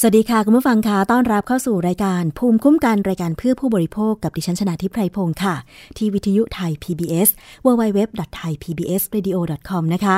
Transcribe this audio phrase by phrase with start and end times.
[0.00, 5.54] สวัสดีค่ะ คุณผู้ฟังคะต้อนรับเข้าสู่รายการภูมิคุ้มกันรายการเพื่อผู้บริโภคกับดิฉันชนะทิพไพรพงศ์ค่ะ
[5.96, 7.28] ที่วิทยุไทย PBS
[7.64, 10.16] www.thaipbsradio.com นะคะ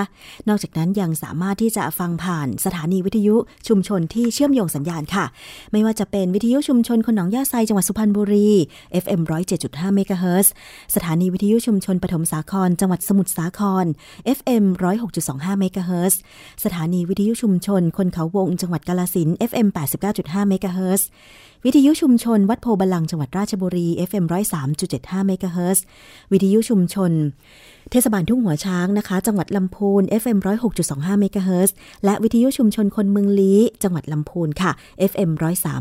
[0.48, 3.34] นอกจากนั้นยังสามารถที่จะฟังผ่านสถานีวิทยุ
[3.68, 5.24] ชุมชนที่เชื่อมโยงสัญญาณค่ะ
[5.72, 8.50] ไม่ว่าจะเป็นวิทยุชุมชนคนหนองยาไซจังหวัดสุพรรณบุรี
[9.02, 9.20] FM
[9.56, 10.52] 107.5เมกะเฮิรตซ์
[10.94, 13.84] สถานีวิทยุชุมชนปฐมสาคร จังหวัดสมุทรสาคร
[14.38, 14.64] FM
[15.12, 16.20] 106.25เมกะเฮิรตซ์
[16.64, 19.68] สถานีวิทยุชุมชนคนเขาวง จังหวัดกาฬสินธุ์ FM
[20.08, 21.08] 89.5เมกะเฮิรตซ์
[21.64, 24.24] วิทยุชุมชนวัดโพธิ์บัลลังก์จังหวัดราชบุรี FM
[24.76, 25.84] 103.75เมกะเฮิรตซ์
[26.32, 27.12] วิทยุชุมชน
[27.90, 30.38] เทศบาลทุ่งหัวช้างนะคะ จังหวัดลำพูน FM
[30.80, 34.70] 106.25เมกะเฮิรตซ์และวิทยุชุมชนคนเมืองลี้ จังหวัดลำพูนค่ะ
[35.10, 35.30] FM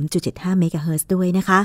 [0.05, 1.59] 103.75เมกะเฮิรตซ์ด้วยนะคะ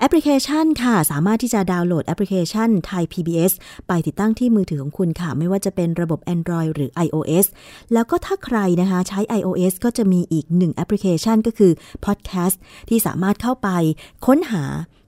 [0.00, 3.52] แอปพลิเคชันค่ะ สามารถที่จะดาวน์โหลดแอปพลิเคชันไทย PBS
[3.88, 7.46] ไปติดตั้งที่มือถือของคุณค่ะ ไม่ว่าจะเป็นระบบ Android หรือ iOS
[7.92, 11.72] แล้วก็ถ้าใครนะคะใช้ iOS ก็จะมีอีกหนึ่งแอปพลิเคชันก็คือ
[12.04, 12.56] Podcast
[12.88, 13.68] ที่สามารถเข้าไป
[14.26, 14.64] ค้นหา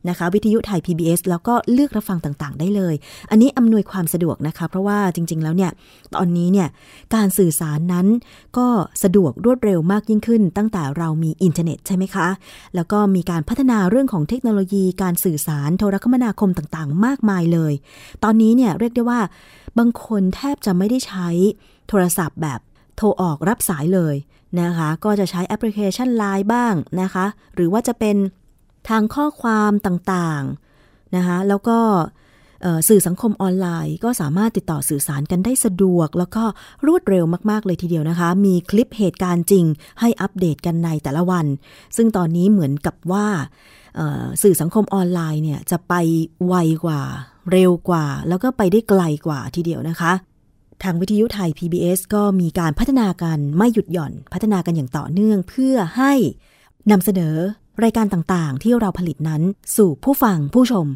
[0.08, 2.94] นะคะ วิทยุไทย PBS แล้วก็เลือกรับฟังต่างๆ ได้เลย
[3.30, 5.70] อันนี้อำนวยความสะดวกนะคะ เพราะว่าจริง ๆ แล้วเนี่ย
[6.14, 6.69] ตอนนี้เนี่ย
[7.14, 8.06] การสื่อสารนั้น
[8.58, 8.67] ก็
[9.02, 12.28] สะดวกรวดเร็วมากยิ่งขึ้น ตั้งแต่เรามีอินเทอร์เน็ตใช่ไหมคะ
[12.74, 17.72] แล้วก็มีการพัฒนาเรื่องของเทคโนโลยีการสื่อสารโทรคมนาคมต่างๆ มากมายเลย
[18.24, 19.20] ตอนนี้เนี่ยเรียกได้ว่า
[19.78, 21.28] บางคนแทบจะไม่ได้ใช้
[21.89, 22.61] โทรศัพท์แบบ
[22.97, 24.17] โทรออกรับสายเลย
[24.61, 28.17] นะคะ ก็จะใช้แอปพลิเคชัน Line บ้างนะคะ หรือว่าจะเป็น
[28.89, 31.79] ทางข้อความต่างๆนะคะแล้วก็
[32.89, 36.45] สื่อสังคมออนไลน์ ก็สามารถติดต่อสื่อสารกันได้สะดวก แล้วก็
[36.87, 39.64] รวดเร็วมาก ๆ เลยทีเดียวนะคะ มีคลิปเหตุการณ์จริง
[40.01, 41.47] ให้อัปเดตกันในแต่ละวัน
[41.97, 43.27] ซึ่งตอนนี้เหมือนกับว่า
[44.42, 45.95] สื่อสังคมออนไลน์เนี่ยจะไป
[46.47, 47.01] ไวกว่า
[47.53, 50.13] เร็วกว่า แล้วก็ไปได้ไกลกว่าทีเดียวนะคะ
[50.83, 56.13] ทางวิทยุไทย PBS ก็มีการพัฒนากันไม่หยุดหย่อนพัฒนากันอย่างต่อเนื่องเพื่อให้
[56.91, 57.36] นำเสนอ
[57.85, 59.42] รายการต่างๆ ที่เราผลิตนั้น
[59.77, 60.87] สู่ผู้ฟังผู้ชม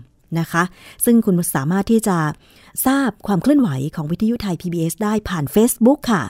[0.40, 0.62] นะคะ
[1.04, 2.18] ซึ่งคุณสามารถที่จะ
[2.86, 6.24] ทราบความเคลื่อนไหวของวิทยุไทย PBS ได้ผ่าน Facebook ค่ะ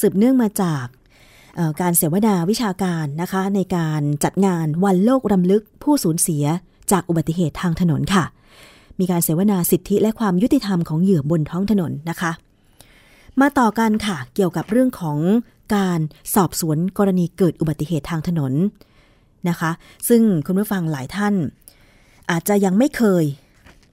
[0.00, 0.84] สืบเนื่องมาจาก
[1.80, 6.44] การเสวนาวิชาการนะคะ ในการจัดงานวันโลกรำลึกผู้สูญเสีย
[6.90, 8.24] จากอุบัติเหตุทางถนนค่ะ
[8.98, 12.32] มีการเสวนาสิทธิและความยุติธรรมของเหยื่อบนท้องถนนนะคะ
[13.40, 15.18] มาต่อกันค่ะ เกี่ยวกับเรื่องของ
[15.76, 16.00] การ
[16.34, 18.52] สอบสวนกรณีเกิดอุบัติเหตุทางถนน
[19.48, 19.70] นะคะ
[20.08, 21.34] ซึ่งคุณผู้ฟังหลายท่าน
[22.30, 23.24] อาจจะยังไม่เคย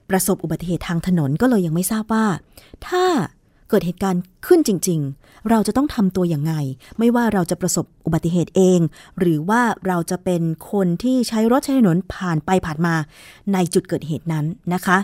[0.09, 2.25] ประสบอุบัติเหตุทางถนนก็เลยยังไม่ทราบว่า
[2.87, 3.03] ถ้า
[3.69, 5.01] เกิดเหตุการณ์ขึ้นจริง
[5.49, 6.53] เราจะต้องทำตัวอย่างไง
[6.99, 8.79] ไม่ว่าเราจะประสบอุบัติเหตุเอง
[9.19, 10.41] หรือว่าเราจะเป็น
[10.71, 12.95] คนที่ใช้รถใช้ถนนผ่านไปผ่านมา
[13.53, 14.97] ในจุดเกิดเหตุนั้นนะคะ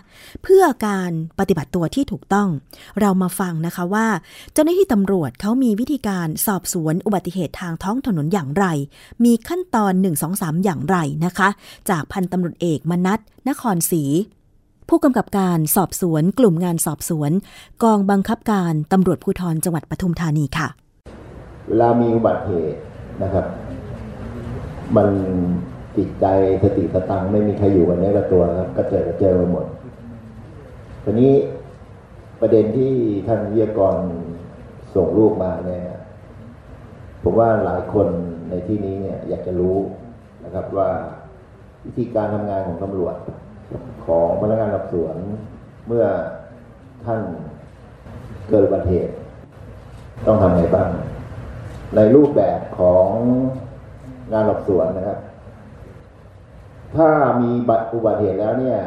[0.44, 2.50] เพื่อการปฏิบัติตัวที่ถูกต้อง
[3.00, 4.08] เรามาฟังนะคะว่า
[4.54, 8.66] เจ้าหน้าที่ตำรวจเขามีวิธีการสอบสวนอุบัติเหตุทางท้องถนนอย่างไร
[9.26, 11.50] มีขั้นตอน 1 2 3 อย่างไรนะคะ
[11.90, 14.04] จากพันตำรวจเอกมนัทนครศรี
[14.90, 17.32] ผู้กำกับการสอบสวนกลุ่มงานสอบสวน
[17.84, 20.68] กองบังคับการตำรวจภูธรจังหวัดปทุมธานีค่ะ
[21.68, 22.80] เวลามีอุบัติเหตุ
[23.24, 23.46] นะครับ
[24.96, 25.10] มัน
[25.98, 26.26] จิตใจ
[26.64, 29.66] สติสตังไม่มีใครอยู่กันในกระตัวครับก็เจอเจอหมด
[31.04, 31.34] ทีนี้
[32.42, 32.94] ประเด็นที่
[33.28, 33.96] ท่านวิทยากร
[34.96, 35.84] ส่งลูกมาเนี่ย
[37.24, 38.08] ผมว่าหลายคน
[38.50, 39.78] ในที่นี้เนี่ยอยากจะรู้
[40.44, 40.90] นะครับว่า
[41.86, 43.16] วิธีการทำงานของตำรวจ
[44.06, 45.16] ของพนักงานสอบสวน
[45.88, 46.06] เมื่อ
[47.06, 47.22] ท่าน
[48.50, 49.14] เกิดอุบัติเหตุ
[50.28, 50.90] ต้องทำไงบ้าง
[51.96, 53.08] ในรูปแบบของ
[54.34, 55.20] งานสอบสวนนะครับ
[56.96, 57.10] ถ้า
[57.42, 58.78] มีบัตอุบัติเหตุแล้วเนี่ย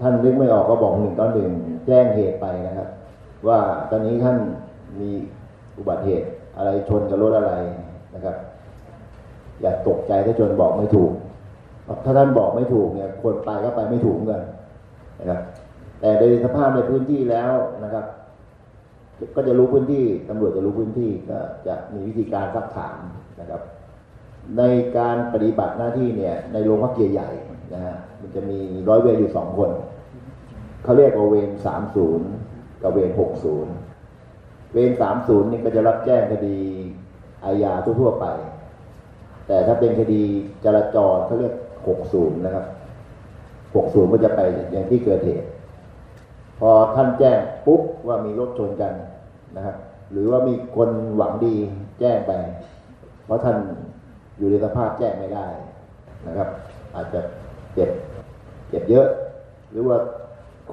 [0.00, 1.50] ท่านนึกไม่ออกก็บอกหนึ่งต่อหนึ่ง
[1.86, 2.88] แจ้งเหตุไปนะครับ
[3.48, 3.60] ว่า
[3.90, 4.38] ตอนนี้ท่าน
[5.00, 5.10] มี
[5.78, 6.26] อุบัติเหตุ
[6.56, 7.52] อะไรชนกับรถอะไร
[8.14, 8.36] นะครับ
[9.60, 11.12] อย่าตกใจถ้าชนบอกไม่ถูก
[12.04, 14.42] ถ้าท่านบอกไม่ถูกเนี่ยคนไปก็ไปไม่ถูกกัน
[15.20, 15.40] นะครับ
[16.00, 17.52] แต่โดยสภาพในพื้นที่แล้ว
[17.84, 18.06] นะครับ
[19.36, 22.98] ก็จะรู้พื้นที่ตำรวจจะรู้พื้นที่ก็จะมีวิธีการซักถาม
[23.40, 23.60] นะครับ
[24.58, 24.62] ใน
[24.98, 28.58] การปฏิบัติหน้าที่เนี่ย ในโรงพักใหญ่ๆนะฮะมันจะมี
[28.88, 29.70] ร้อยเวรอยู่สองคน
[30.82, 32.28] เขาเรียกว่าเวรสามศูนย์
[32.82, 33.72] กับเวรหกศูนย์
[34.72, 36.58] เวรสามศูนย์นี่ก็จะรับแจ้งคดี
[37.44, 38.26] อาญาทั่วๆไป
[39.46, 40.22] แต่ถ้าเป็นคดี
[40.64, 41.54] จราจรเขาเรียก
[41.88, 42.66] หกศูนะครับ
[43.74, 44.40] หกศูนย์ก็จะไป
[44.72, 45.46] อย่างที่เกิดเหตุ
[46.60, 48.92] พอท่านแจ้งปุ๊บว่ามีรถชนกัน
[49.56, 49.76] นะครับ
[50.12, 51.54] หรือว่ามีคนหวังดี
[52.00, 52.32] แจ้งไป
[53.24, 53.56] เพราะท่าน
[54.38, 55.46] อยู่ในสภาพแจ้งไม่ได้
[56.26, 56.48] นะครับ
[56.94, 57.20] อาจจะ
[57.74, 57.90] เจ็บ
[58.68, 59.06] เจ็บเยอะ
[59.70, 59.96] หรือว่า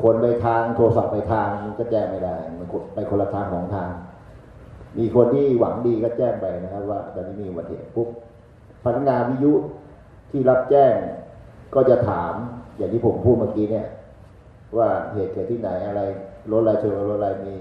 [0.01, 3.89] คนไปทางโทรศัพท์ไปทางมันก็แจ้งไม่ได้มันไปคนละทางของทาง
[4.97, 8.09] มีคนที่หวังดีก็แจ้งไปนะครับ ว่าตอนนี้มีอุบัติเหตุปุ๊บ
[8.83, 9.53] พนักงานวิทยุ
[10.31, 10.93] ที่รับแจ้ง
[11.75, 12.33] ก็จะถาม
[12.77, 13.87] อย่างที่ผมพูดเมื่อกี้เนี่ย
[14.77, 16.01] ว่าเหตุเกิดที่ไหนอะไร
[16.51, 17.55] รถอะไรชนรถอะไรมี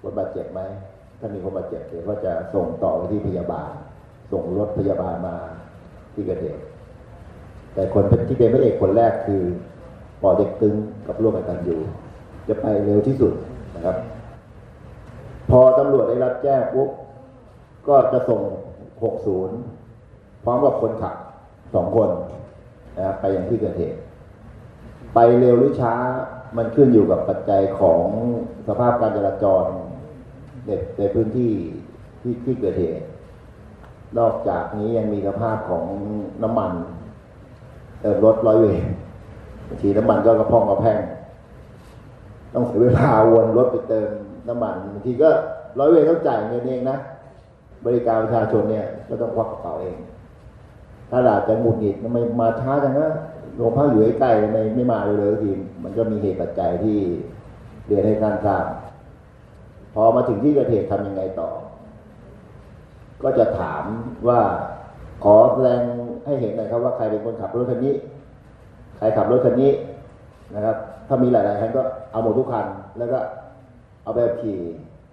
[0.00, 0.60] คนบาดเจ็บไหม
[1.18, 3.72] ถ้ามีคนบาดเจ็บเดี๋ยวก็จะส่งต่อไปที่พยาบาล
[4.32, 5.36] ส่งรถพยาบาลมา
[6.14, 6.62] ที่เกิดเหตุ
[7.74, 9.42] แต่คนที่เป็นพระเอกคนแรกคือ
[10.22, 10.74] ปอเด็กตึง
[11.06, 11.80] กับร่วมกันอยู่
[12.48, 13.32] จะไปเร็วที่สุด
[13.74, 13.96] นะครับ
[15.50, 16.88] พอตำรวจได้รับแจ้งปุ๊บ
[17.88, 18.40] ก็จะส่ง
[19.42, 21.14] 60 พร้อมกับคนขับ
[21.74, 22.08] สองคน
[22.96, 23.98] นะครับไปยังที่เกิดเหตุ
[25.14, 25.94] ไปเร็วหรือช้า
[26.56, 28.04] มันขึ้นอยู่กับปัจจัยของ
[28.68, 29.64] สภาพการจราจร
[30.66, 31.52] ในในพื้นที่
[32.20, 33.04] ที่ที่เกิดเหตุ
[34.18, 35.84] นอกจากนี้ยังมีสภาพของ
[36.42, 36.72] น้ำมัน
[38.00, 38.84] เติมรถร้อยเวร
[39.68, 41.00] บางทีน้ำมันก็กระพองกระแพง
[42.54, 44.08] ต้องเสียเวลาวนรถไปเติม
[44.48, 45.30] น้ำมันบางทีก็
[45.78, 46.98] ร้อยเวรต้องจ่ายเงินเองนะ
[47.86, 49.96] บริการประชาชนเนี่ยก็ต้องควักกระเป๋าเอง
[51.14, 53.08] ถ้าอาจจะหงุดหงิดทำไมมาช้าจังนะ
[53.56, 55.50] โรงพักอยู่ใกล้ๆทำไมไม่มาเลยที
[55.82, 56.98] มันก็มีเหตุปัจจัยที่
[57.86, 58.64] เรียนให้ท่านทราบ
[59.94, 61.50] พอมาถึงที่เกิดเหตุทำยังไงต่อ
[63.22, 63.84] ก็จะถาม
[64.28, 64.40] ว่า
[65.24, 65.80] ขอแสดง
[66.24, 67.94] ให้เห็นหน่อยครับว่าใครเป็นคนขับรถคันนี้
[68.98, 69.70] ใครขับรถคันนี้
[70.54, 70.76] นะครับ
[71.08, 71.82] ถ้ามีหลายๆคันก็
[72.12, 72.66] เอาหมดทุกคัน
[72.98, 73.18] แล้วก็
[74.02, 74.58] เอาแบบขี่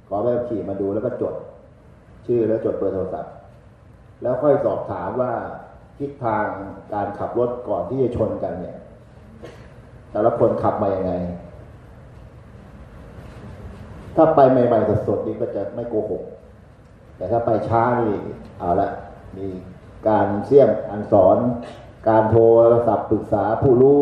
[0.07, 1.35] ขอแบบขี่มาดูแล้วก็จด
[2.25, 3.33] ชื่อแล้วจดเบอร์โทรศัพท์
[4.21, 5.33] แล้วค่อยสอบถามว่า
[5.99, 6.45] ทิศทาง
[6.93, 8.77] การขับรถก่อนที่จะชนกันเนี่ย
[10.11, 11.13] แต่ละคนขับมาอย่างไง
[14.15, 16.23] ถ้าไปใหม่ๆสดๆนี่ก็จะไม่โกหก
[17.17, 18.13] แต่ถ้าไปช้านี่
[18.59, 18.89] เอาละ
[19.37, 19.47] มี
[20.07, 21.37] การเสี่ยมอันสอน
[22.09, 22.37] การโท
[22.71, 23.99] รศัพท์ปรึกษาผู้รู้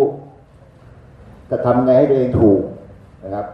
[1.50, 2.62] จะทำไงให้ตัวเองถูก
[3.24, 3.46] นะครับ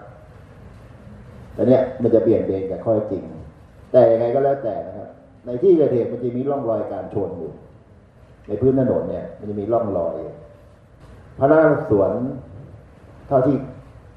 [1.53, 3.23] แต่เนี้ยมันจะเปลี่ยนเบนกับข้อจริง
[3.91, 5.09] แต่ยังไงก็แล้วแต่นะครับ
[5.45, 7.51] ในที่เกิดเหตุมันจะมีร่องรอยการชนอยู่
[8.47, 10.15] ในพื้นถนนเนี่ย มันจะมีร่องรอย
[11.39, 12.11] พนักงานสวน
[13.27, 13.55] เท่าที่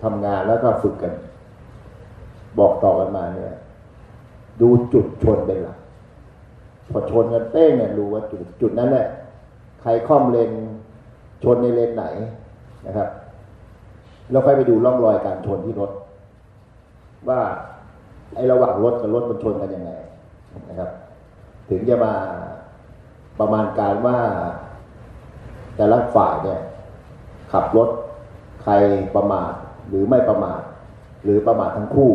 [0.02, 1.12] ทำงานแล้วก็ฝึกกัน
[2.58, 3.52] บอกต่อกันมาเนี่ย
[4.61, 5.78] ดูจุดชนเป็นหลัก
[6.90, 9.06] พอชนกันเต้งเนี่ยรู้ว่าจุดจุดนั้นแหละ
[9.82, 10.50] ใครคล่อมเลน
[11.43, 12.05] ชนในเลนไหน
[12.87, 13.08] นะครับ
[14.31, 15.90] แล้วค่อยไปดูร่องรอยการชนที่รถ
[17.29, 17.40] ว่า
[18.34, 19.90] ไอ้ระหว่างรถกับรถมันชนกันยังไง
[20.69, 20.90] นะครับ
[21.69, 22.12] ถึงจะมา
[23.40, 24.18] ประมาณการว่า
[25.76, 26.60] แต่ละฝ่ายเนี่ย
[27.52, 27.88] ขับรถ
[28.62, 28.72] ใคร
[29.16, 29.52] ประมาท
[29.88, 30.60] หรือไม่ประมาท
[31.24, 32.12] หรือประมาททั้งคู่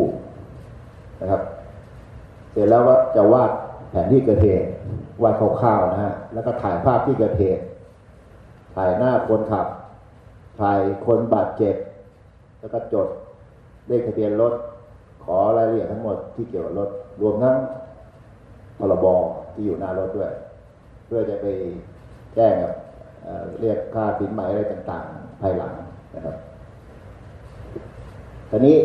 [1.22, 1.42] นะครับ
[2.52, 3.52] เสร็จแล้วก็จะวาด
[3.90, 4.68] แผนที่เกิดเหตุ
[5.24, 7.64] วาดคร่าวๆนะฮะแล้วก็ถ่ายภาพที่เกิดเหตุ
[8.76, 9.68] ถ่ายหน้าคนขับ
[10.60, 11.76] ถ่ายคนบาดเจ็บ
[12.60, 13.08] แล้วก็จด
[13.88, 14.54] เลขทะเบียนรถ
[15.24, 16.90] ขอรายละเอียดทั้งหมดที่เกี่ยวกับรถ
[17.22, 17.58] รวมทั้ง
[18.78, 19.06] พรบ
[19.54, 20.32] ที่อยู่หน้ารถด้วย
[21.14, 21.48] พื่อจะไป
[22.36, 22.74] แจ้งกับ
[23.62, 25.74] เรียกค่าสินไหมอะไรต่างๆ ภายหลัง
[26.16, 26.36] นะครับ
[28.50, 28.78] ทีนี้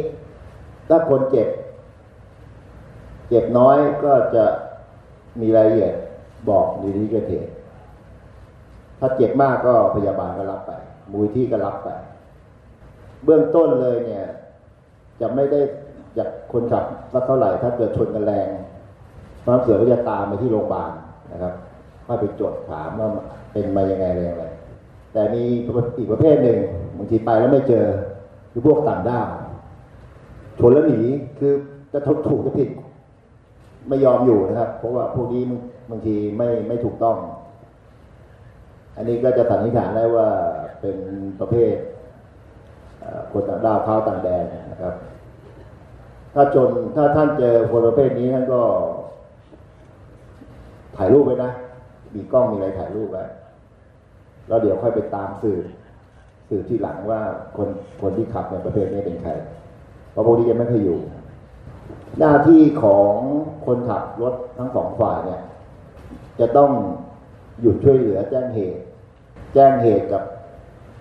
[0.88, 1.49] ถ้าคนเจ็บ
[3.28, 4.45] เจ็บน้อยก็จะ
[5.40, 5.95] มีรายละเอียด
[6.49, 7.50] บอกในที่เกิดเหตุ
[8.99, 10.73] ถ้าเจ็บมากก็พยาบาลก็รับไป
[11.12, 11.88] มูลที่ก็รับไป
[13.25, 14.25] เบื้องต้นเลยเนี่ย
[15.21, 15.61] จะไม่ได้
[16.18, 18.49] จากคนขับสักเท่าไหร่ ถ้าเกิดชนกันแรง
[19.45, 20.90] ความเสือก็จะตามไปที่โรงพยาบาล
[21.35, 21.54] นะครับ
[22.07, 23.09] ค่อยไปจดถามว่า
[23.53, 24.45] เป็นมายังไงอะไรอย่างไร
[25.13, 25.43] แต่มี
[25.99, 26.59] อีกประเภทหนึ่ง
[26.97, 27.87] บางทีไปแล้วไม่เจอ
[28.51, 29.27] คือพวกต่างด้าว
[30.59, 31.01] ชนแล้วหนี
[31.39, 31.53] คือ
[31.93, 32.69] จะทบถูกจะผิด
[33.89, 35.43] ไม่ยอมอยู่นะครับ เพราะว่าพวกนี้
[35.91, 37.17] บางทีไม่ไม่ถูกต้อง
[38.97, 40.29] อันนี้ก็จะสันนิษฐานได้ว่า
[40.81, 40.97] เป็น
[41.41, 41.75] ประเภท
[43.33, 44.95] คนต่างด้าวเข้าต่างแดนนะครับ
[46.35, 48.61] ถ้าจนถ้าท่านเจอคนประเภทนี้ท่านก็
[50.97, 51.51] ถ่ายรูปไว้นะ
[52.17, 53.25] มีกล้องมีอะไรถ่ายรูปไว้
[54.49, 55.59] แล้วเดี๋ยวค่อยไปตามสื่อ
[56.49, 57.21] สื่อที่หลังว่า
[57.57, 57.69] คน
[58.03, 59.31] คนที่ขับในประเภทนี้เป็นใคร
[60.13, 60.99] เพราะพวกนี้ยังไม่เคยอยู่
[62.19, 63.13] หน้าที่ของ
[63.67, 65.43] คนขับรถทั้งสองฝ่ายเนี่ย
[66.41, 66.71] จะต้อง
[67.61, 68.83] หยุดช่วยเหลือแจ้งเหตุ
[69.55, 70.23] แจ้งเหตุกับ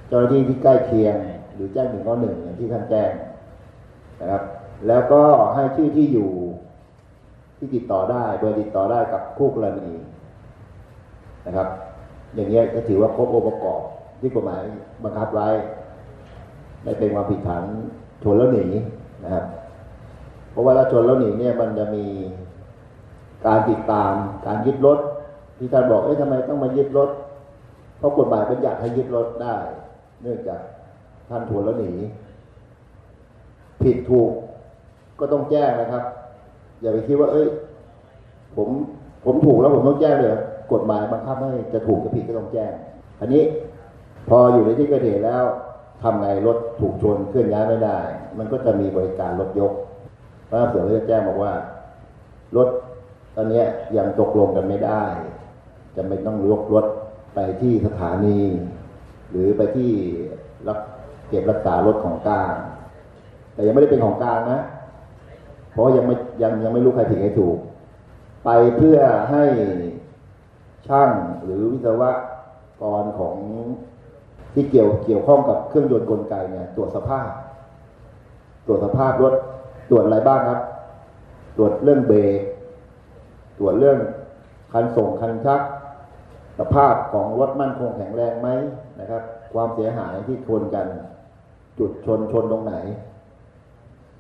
[0.07, 1.15] เจ้าหน้าที่ที่ใกล้เคียง
[1.53, 3.11] หรือแจ้งหนึ่งก็หนึ่งอย่างที่ท่านแจ้ง
[4.21, 4.43] นะครับ
[4.87, 5.21] แล้วก็
[5.55, 6.31] ให้ชื่อที่อยู่
[7.57, 9.91] ที่ติดต่อได้เบอร์ติดต่อได้กับคู่กรณี
[11.45, 11.67] นะครับ
[12.35, 13.81] อย่างเงี้ยก็ถือว่าครบองค์ประกอบ
[14.19, 14.61] ที่กฎหมาย
[15.03, 15.47] บังคับไว้
[16.83, 17.63] ไม่เป็นความผิดฐาน
[18.23, 18.65] ชนแล้วหนี
[19.23, 19.45] นะครับ
[20.51, 22.05] เพราะว่าถ้าชนแล้วหนีเนี่ยมันจะมี
[23.45, 24.11] การติดตาม
[24.45, 24.99] การยึดรถ
[25.57, 27.09] ที่ท่านบอกเอ้ยทำไมต้องมายึดรถ
[27.97, 29.55] เพราะกฎหมายเป็นอยากให้ยึดรถได้
[30.21, 30.61] เนื่องจาก
[31.29, 31.93] ท่านชนแล้วหนี
[33.81, 34.31] ผิดถูก
[35.19, 36.03] ก็ต้องแจ้งนะครับ
[36.81, 37.47] อย่าไปคิดว่า เอ้ย
[38.55, 38.69] ผม
[39.25, 40.35] ผมถูกแล้วผมต้องแจ้งเลย
[40.71, 42.71] กฎหมายบังคับให้จะถูกจะผิดก็ต้องแจ้ง
[43.21, 43.43] อันนี้
[44.29, 45.43] พออยู่ในที่เกิดเหตุแล้ว
[46.03, 47.99] ทำไงรถถูกชนเคลื่อนย้ายไม่ได้
[48.37, 49.71] มันก็จะมีบริการรถยก
[50.49, 51.53] พระเสือจะแจ้งบอกว่า
[52.57, 52.67] รถ
[53.35, 53.63] ตอนนี้
[53.97, 55.03] ยังตกลงกันไม่ได้
[55.95, 56.85] จะไม่ต้องยกรถ
[57.35, 58.39] ไปที่สถานี
[59.31, 59.89] หรือไปที่
[60.67, 60.79] รับ
[61.29, 62.53] เก็บรักษารถของกลาง
[63.53, 64.61] แต่ยังไม่ได้เป็นของกลางนะ
[65.71, 67.57] เพราะยังไม่ยังยังไม่รู้ใครผิดใครถูก
[68.45, 68.97] ไปเพื่อ
[69.31, 69.43] ให้
[70.87, 71.11] ช่าง
[71.43, 72.03] หรือวิศว
[72.81, 73.37] กรของ
[74.53, 77.29] ที่เกี่ยวเกี่ยวข้องกับเครื่องยนต์กลไกเนี่ยตรวจสภาพ
[78.65, 79.33] ตรวจสภาพรถ
[79.89, 80.59] ตรวจอะไรบ้างครับ
[81.57, 82.41] ตรวจเรื่องเบรก
[83.59, 83.97] ตรวจเรื่อง
[84.73, 85.61] คันส่งคันชัก
[86.59, 88.49] สภาพของรถมั่นคงแข็งแรงไหม
[88.99, 89.21] นะครับ
[89.53, 90.87] ความเสียหายที่ชนกัน
[91.79, 92.75] จุดชนชนตรงไหน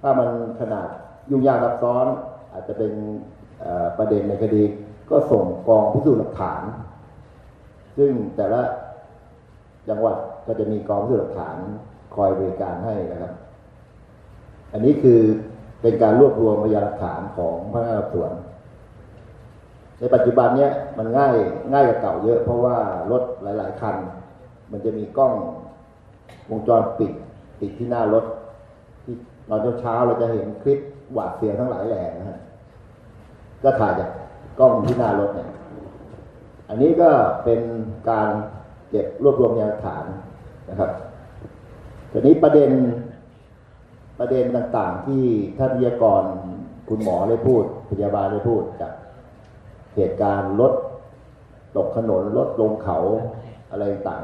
[0.01, 0.29] ถ้ามัน
[0.59, 0.87] ขนาด
[1.29, 2.05] ยุ่งยากซับซ้อน
[2.51, 2.91] อาจจะเป็น
[3.97, 4.63] ประเด็นในคดี
[5.09, 6.61] ก็ส่งกองพิสูจน์หลักฐาน
[7.97, 8.61] ซึ่งแต่ละ
[9.89, 11.57] จังหวัดก็จะมีกองพิสูจน์หลักฐาน
[12.15, 13.33] คอยบริการให้นะครับ
[14.73, 15.19] อันนี้คือ
[15.81, 18.31] เป็นการรวบรวมพยานหลักฐานของพนักงานสอบสวน
[19.99, 21.35] ในปัจจุบันเนี้ยมันง่าย
[21.73, 22.77] ง่ายกว่าเก่าเยอะ เพราะว่า
[23.11, 23.95] รถหลาย ๆ คัน
[24.71, 25.33] มันจะมีกล้อง
[26.49, 27.11] วงจรปิด
[27.59, 28.25] ติดที่หน้ารถ
[29.03, 29.15] ที่
[29.49, 30.79] ตอนเช้าเราจะเห็นคลิป
[31.13, 32.39] หวาดเสียวทั้งหลายแหล่นะฮะ
[33.63, 34.09] ก็ถ่ายจาก
[34.59, 35.49] กล้องที่หน้ารถเนี่ย
[36.69, 37.09] อันนี้ก็
[37.43, 37.61] เป็น
[38.09, 38.29] การ
[38.89, 40.05] เก็บรวบรวมพยานหลักฐาน
[40.69, 40.91] นะครับ
[42.11, 42.69] ทีนี้ประเด็น
[44.19, 45.23] ประเด็นต่างๆ ที่
[45.57, 46.23] ท่านวิทยากร
[46.89, 48.93] คุณหมอได้พูด พยาบาลได้พูดจาก
[49.95, 50.73] เหตุการณ์รถ
[51.77, 52.97] ตกถนนรถลงเขา
[53.71, 54.23] อะไรต่าง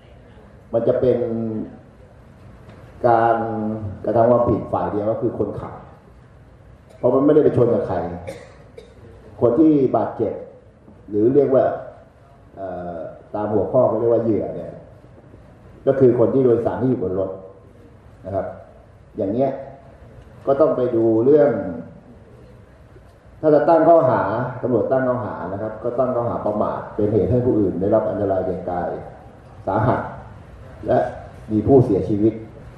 [0.00, 1.18] ๆ มันจะเป็น
[3.08, 3.36] การ
[4.04, 5.74] กระทำความผิดฝ่ายเดียวก็คือคนขับ
[6.98, 7.96] เพราะมันไม่ได้ไปชนกับใคร
[9.40, 10.32] คนที่บาดเจ็บ
[11.10, 11.64] หรือเรียกว่า
[13.34, 14.72] ตามหัวข้อเขาเรียกว่าเหยื่อเนี่ย
[15.86, 17.30] ก็คือคนที่โดยสารที่อยู่บนรถ
[18.26, 18.46] นะครับ
[19.16, 19.50] อย่างเนี้ย
[20.46, 21.50] ก็ต้องไปดูเรื่อง
[23.40, 24.22] ถ้าจะตั้งข้อหา
[24.62, 28.90] ตำรวจตั้งข้อหานะครับ ก็ตั้งข้อหาประมาทเป็นเหตุให้ผู้อื่น ได้รับอันตรายแก่กาย
[29.66, 30.00] สาหัส
[30.86, 30.98] และ
[31.52, 32.32] มีผู้เสียชีวิต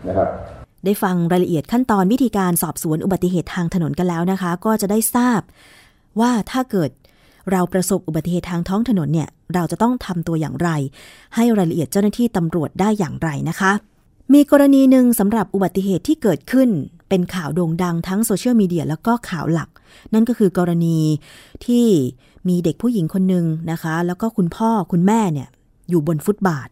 [0.08, 0.28] นะครับ
[0.84, 5.40] ได้ฟังรายละเอียดขั้นตอนวิธีการสอบสวนอุบัติเหตุทางถนนกันแล้วนะคะ ก็จะได้ทราบ
[6.20, 6.90] ว่าถ้าเกิด
[7.50, 10.70] เราประสบอุบัติเหตุทางท้องถนนเนี่ย เราจะต้องทำตัวอย่างไร
[11.34, 13.72] ให้รายละเอียดเจ้าหน้าที่ตำรวจได้อย่างไรนะคะ
[14.32, 16.68] มีกรณีหนึ่งสำหรับอุบัติเหตุที่เกิดขึ้น
[17.08, 19.68] เป็นข่าวโด่งดังทั้งโซเชียลมีเดียแล้วก็ข่าวหลัก
[20.14, 20.98] นั่นก็คือกรณี
[21.66, 21.86] ที่
[22.48, 25.48] มีเด็กผู้หญิงคนหนึ่งนะคะ แล้วก็คุณพ่อคุณแม่เนี่ย
[25.88, 26.68] อยู่บนฟุตบาท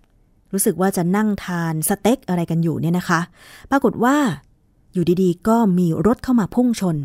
[0.52, 3.20] รู้สึกว่าจะนั่งทานสเต็กอะไรกันอยู่เนี่ยนะคะ
[3.70, 4.16] ปรากฏว่า
[4.92, 6.96] อยู่ดีๆ ก็มีรถเข้ามาพุ่งชน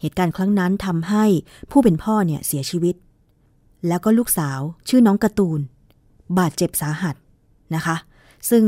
[0.00, 1.24] เหตุการณ์ครั้งนั้นทำให้
[1.70, 2.94] ผู้เป็นพ่อเนี่ยเสียชีวิต
[3.88, 4.58] แล้วก็ลูกสาว
[4.88, 5.60] ชื่อน้องกระตูน
[6.38, 7.16] บาดเจ็บสาหัส
[7.74, 7.96] นะคะ
[8.50, 8.64] ซึ่ง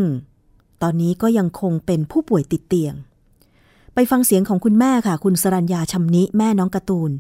[0.83, 2.95] ตอนนี้ก็ยังคงเป็นผู้ป่วยติดเตียง
[3.95, 7.11] ไปฟังเสียงของคุณแม่ค่ะ คุณสรัญญาชำนิแม่น้องกระตูน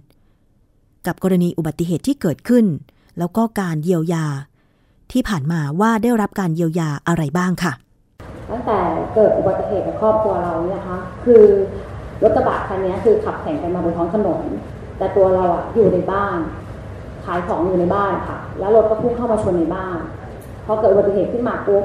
[1.07, 2.67] กับกรณีอุบัติเหตุที่เกิดขึ้น
[3.19, 4.27] แล้วก็การเยียวยา
[5.13, 7.73] ที่ผ่านมาว่าได้รับการเยียวยาอะไรบ้างค่ะ
[8.51, 8.79] ตั้งแต่
[9.15, 11.45] เกิดอุบัติเหตุในครอบครัวเราเนี่ยนะคะ คือ
[12.23, 14.43] รถกระบะคันนี้คือขับแข่งกันมาบนท้องถนน
[14.99, 16.39] แต่ตัวเราอะอยู่ในบ้าน
[17.25, 19.99] ขายของอยู่ในบ้านค่ะ แล้วรถก็พุ่งเข้ามาชนในบ้าน
[20.67, 21.85] พอเกิดอุบัติเหตุขึ้นมาปุ๊บ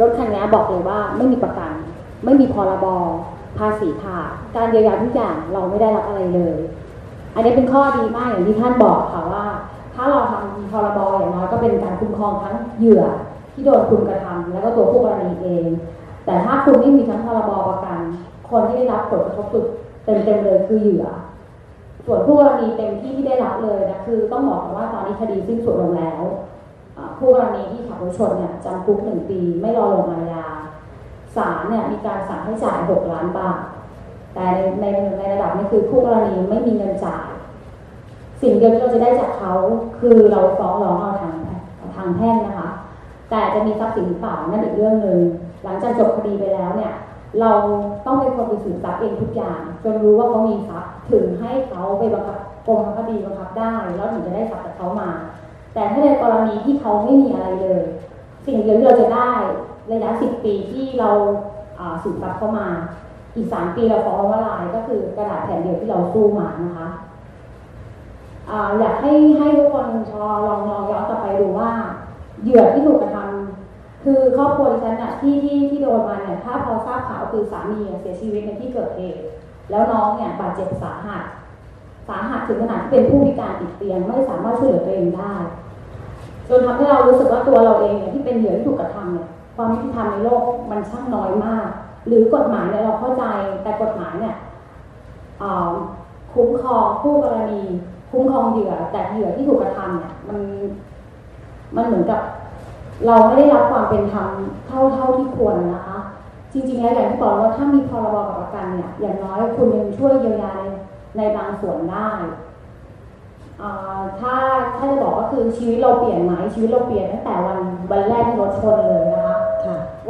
[0.00, 1.72] รถคันนี้บอกเลยว่าไม่มีประกัน
[2.24, 2.86] ไม่มีพรบ
[3.58, 6.56] ภาษีขาดการเยียวยาทุกอย่างเราไม่ได้รับอะไรเลย
[7.34, 9.46] อันนี้เป็นข้อดีมากอย่างที่ท่านบอกค่ะว่า
[9.94, 13.04] ถ้าเราทำพรบอย่างน้อยก็เป็นการคุ้มครองทั้งเหยื่อ
[13.52, 15.66] ที่โดนคุณกระทำแล้วก็ตัวผู้กรณีเอง
[16.24, 18.00] แต่ถ้าคุณไม่มีทั้งพรบประกัน
[18.50, 19.66] คนที่ได้รับผลกระทบสุด
[20.04, 21.06] เต็มๆเลยคือเหยื่อ
[22.06, 26.22] ส่วนผู้กรณีเต็มที่ที่ได้รับเลยนะคือต้องบอกว่าตอนนี้คดีสิ้นสุดลงแล้ว
[27.18, 30.46] ผู้กรณีที่ขับรถชนเนี่ยจำคุกหนึ่งปีไม่รอลงอาญา
[31.36, 33.60] ศาลเนี่ยมีการสั่งให้จ่ายหกล้านบาท
[34.34, 34.84] แต่ในใน
[35.18, 37.28] ในระดับนี้คือผู้กรณีไม่มีเงินจ่าย
[38.42, 39.52] สิ่งเดียวที่เราจะได้จากเขา
[39.98, 41.34] คือเราฟ้องร้องเอาทาง
[41.96, 42.70] ทางแพ่งนะคะ
[43.30, 45.18] แต่จะมีทรัพย์สินหรือเปล่านั่นอีกเรื่องหนึ่ง
[45.64, 46.92] หลังจากจบคดีไปแล้วเนี่ย
[47.40, 47.52] เรา
[48.06, 55.10] ต้องเป็นคนไปสืบทรัพย์เองทุกอย่างจนรู้ว่าเขามีทรัพย์ถึงให้เขาไปบังคับกรมบังคับดีบังคับได้แล้วถึงจะได้ทรัพย์จากเขามา
[55.74, 57.82] แต่ถ้าในกรณีที่เขาไม่มีอะไรเลย
[58.46, 59.32] สิ่งเดียวที่เราจะได้
[59.92, 61.10] ระยะสิบปีที่เรา
[62.02, 62.66] สืบทรัพย์เข้ามา
[63.36, 66.88] อีกสามปีเราฟ้องว่าลายก็คือกระดาษแผ่นเดียวที่เราสู้มานะคะ
[68.78, 71.70] อยากให้ให้ทุกคนชอลองลองย้อนกลับไปดูว่า
[72.42, 73.16] เหยื่อที่ถูกกระท
[74.04, 79.22] คือครอบครัวฉันอะที่ที่ที่โดนมาเนี่ยถ้าพอทราบข่าวคือสามีเสียชีวิตในที่เกิดเหตุ
[79.70, 81.22] แล้วน้องเนี่ยบาดเจ็บสาหัส
[82.08, 85.34] สาหัสถึงขนาดที่เป็นผู้พิการติดเตียงไม่สามารถช่วยเหลือตัวเองได้
[86.48, 91.68] จนทำให้เรารู้สึกว่าตัวเราเองเนี่ยที่เป็นเหยื่อที่ถูกกระทำเนี่ยความยุติธรรมในโลกมันช่างน้อยมาก
[92.06, 93.24] หรือกฎหมายเนี่ยเราเข้าใจ
[93.62, 94.34] แต่กฎหมายเนี่ย
[96.32, 97.62] คุ้มครองผู้กรณี
[98.10, 100.38] คุ้มครองเหยื่อแต่เหยื่อที่ถูกกระทำเนี่ยมัน
[101.76, 102.20] มันเหมือนกับ
[103.06, 104.30] เราไม่ได้รับความเป็นธรรม
[104.66, 105.98] เท่าเท่าที่ควรนะคะ
[106.52, 110.62] จริงๆแล้วอย่างที่บอกว่าถ้ามีพรบกับประกันเนี่ย อย่างน้อยคุณยังช่วยเยียวยาใน
[111.16, 112.10] ในบางส่วนได้
[114.20, 114.34] ถ้า
[114.76, 117.58] ถ้าจะบอกก็คือชีวิตเราเปลี่ยนไหมชีวิตเราเปลี่ยนตั้งแต่วัน
[117.90, 119.36] วันแรกที่รถชนเลยนะคะ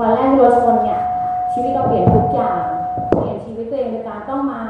[0.01, 1.01] วันแรกที่รถชนเนี่ย
[1.53, 2.61] ชีวิตเราเปลี่ยนทุกอย่าง
[3.09, 4.63] เปลี่ยนชีวิตตัวเองในการต้องมา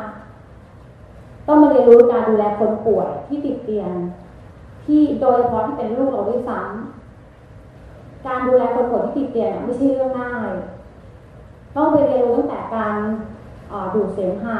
[1.46, 3.90] ต้องมาเรียนรู้การดูแลคนป่วยที่ติดเตียง
[4.84, 6.99] ที่โดยเฉพาะที่เป็นลูกเราด้วยซ้ำ
[8.26, 10.50] การดูแลคนป่วยที่ติดเตียงไม่ใช่เรื่องง่าย
[11.76, 12.94] ต้องไปเรียนรู้ตั้งแต่การ
[13.94, 14.58] ดูดเสมหะ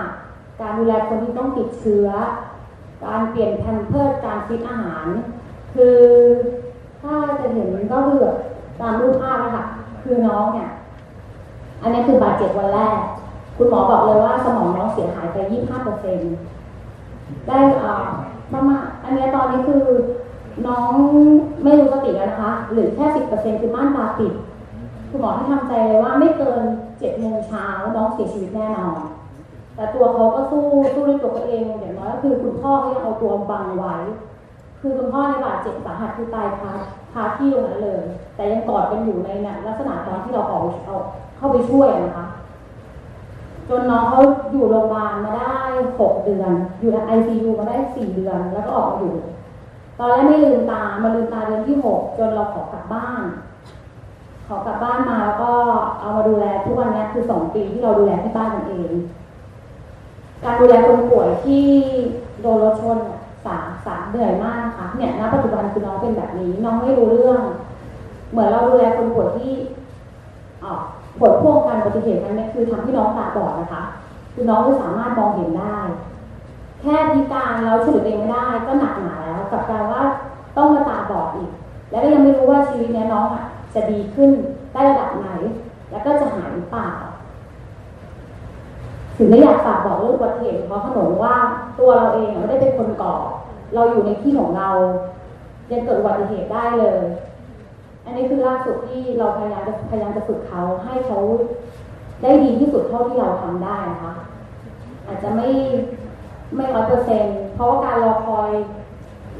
[0.60, 2.08] การดูแลคนที่ต้องติดเชื้อ
[3.04, 5.06] การเปลี่ยนแพมเพิร์การฟิตอาหาร
[5.74, 5.98] คือ
[7.00, 8.20] ถ้าจะเห็นก็คือ
[8.80, 9.64] ตามรูปภาพนะคะ
[10.02, 10.68] คือน้องเนี่ย
[11.82, 12.98] อันนี้คือบาดเจ็บวันแรก
[13.56, 16.34] คุณหมอบอกเลยว่าสมองน้องเสียหายไปยี่ห้าเปอร์เซ็นต์
[17.46, 17.94] ได้อ่า
[18.52, 19.84] ประมาณอันนี้ตอนนี้คือ
[20.66, 20.92] น้อง
[21.62, 24.32] ไม่รู้สติแล้วนะคะ หรือแค่สิบเปอร์เซ็นคือม่านตาปิด
[25.10, 26.62] คุณหมอให้ทำใจเลยว่าไม่เกิน
[26.98, 28.98] เจ็ดโมงเช้าน้องเสียชีวิตแน่นอน
[29.74, 33.96] แต่ตัวเขาก็สู้สู้ด้วยตัวเขาเองอย่างน้อยก็คือคุณพ่อเขายังเอาตัวบังไว้
[34.80, 36.72] คือคุณพ่อในบาดเจ็บสาหัสคือตายคา
[37.12, 38.02] คาที่ตรงนั้นเลย
[38.34, 39.30] แต่ยังกอดกันอยู่ใน
[39.66, 40.96] ลักษณะตอนที่เราออกเอา
[41.36, 42.26] เข้าไปช่วยนะคะ
[43.68, 44.20] จนน้องเขา
[44.52, 45.56] อยู่โรงพยาบาลมาได้
[46.00, 49.14] หกเดือน อยู่ในไอซียูมาได้สี่เดือน แล้วก็ออกมาอยู่
[50.02, 53.24] ตอนแรกไม่ลืมตามาลืมตาเดือนที่หกจนเราขอกลับบ้าน
[54.46, 55.52] ขอกลับบ้านมาแล้วก็
[56.00, 58.92] เอามาดูแลทุกวันนี้คือสองปีที่เราดูแลที่บ้านกันเอง
[60.44, 61.64] การดูแลคนป่วยที่
[62.40, 62.98] โดนรถชน
[63.44, 67.40] สาสาเหนื่อยมากนะคะเนี่ยณปัจจุบันคือน้องเป็นแบบนี้ น้องไม่รู้เรื่อง
[68.30, 69.52] เหมือนเราดูแลคนป่วยที่
[71.18, 73.82] ปวดพ่วงการอุบัติเหตุนั้นเนี่ยคือทำให้น้องตาบอดนะคะ
[74.34, 75.78] คือน้องไม่สามารถมองเห็นได้
[76.80, 80.02] แค่พิการเราช่วยเหลือเองไม่ได้ก็หนักหนาแล้วกับการว่า
[80.56, 81.50] ต้องมาตาบอดอีก
[81.90, 84.30] แล้วก็ยังไม่รู้ว่าชีวิตนี้น้องอะจะดีขึ้น
[84.72, 85.28] ได้ระดับไหน
[85.90, 86.90] แล้วก็จะหายหรือเปล่า
[89.16, 91.34] ถึงได้อยากฝากบอกเรื่องอุบัติเหตุเพราะถนนว่า
[91.78, 93.14] ตัวเราเองไม่ได้เป็นคนก่อ
[93.74, 94.70] เราอยู่ในที่ของเรา
[95.72, 97.00] ยังเกิดอุบัติเหตุได้เลย
[98.04, 101.18] อันนี้คือล่าสุดที่เราพยายามจะพยายามจะฝึกเขาให้เขา
[102.22, 104.12] ได้ดีที่สุดเท่าที่เราทำได้นะคะ
[105.06, 105.48] อาจจะไม่
[106.54, 108.50] ไม่ร้อยเปอร์เซ็นเพราะว่าการรอคอย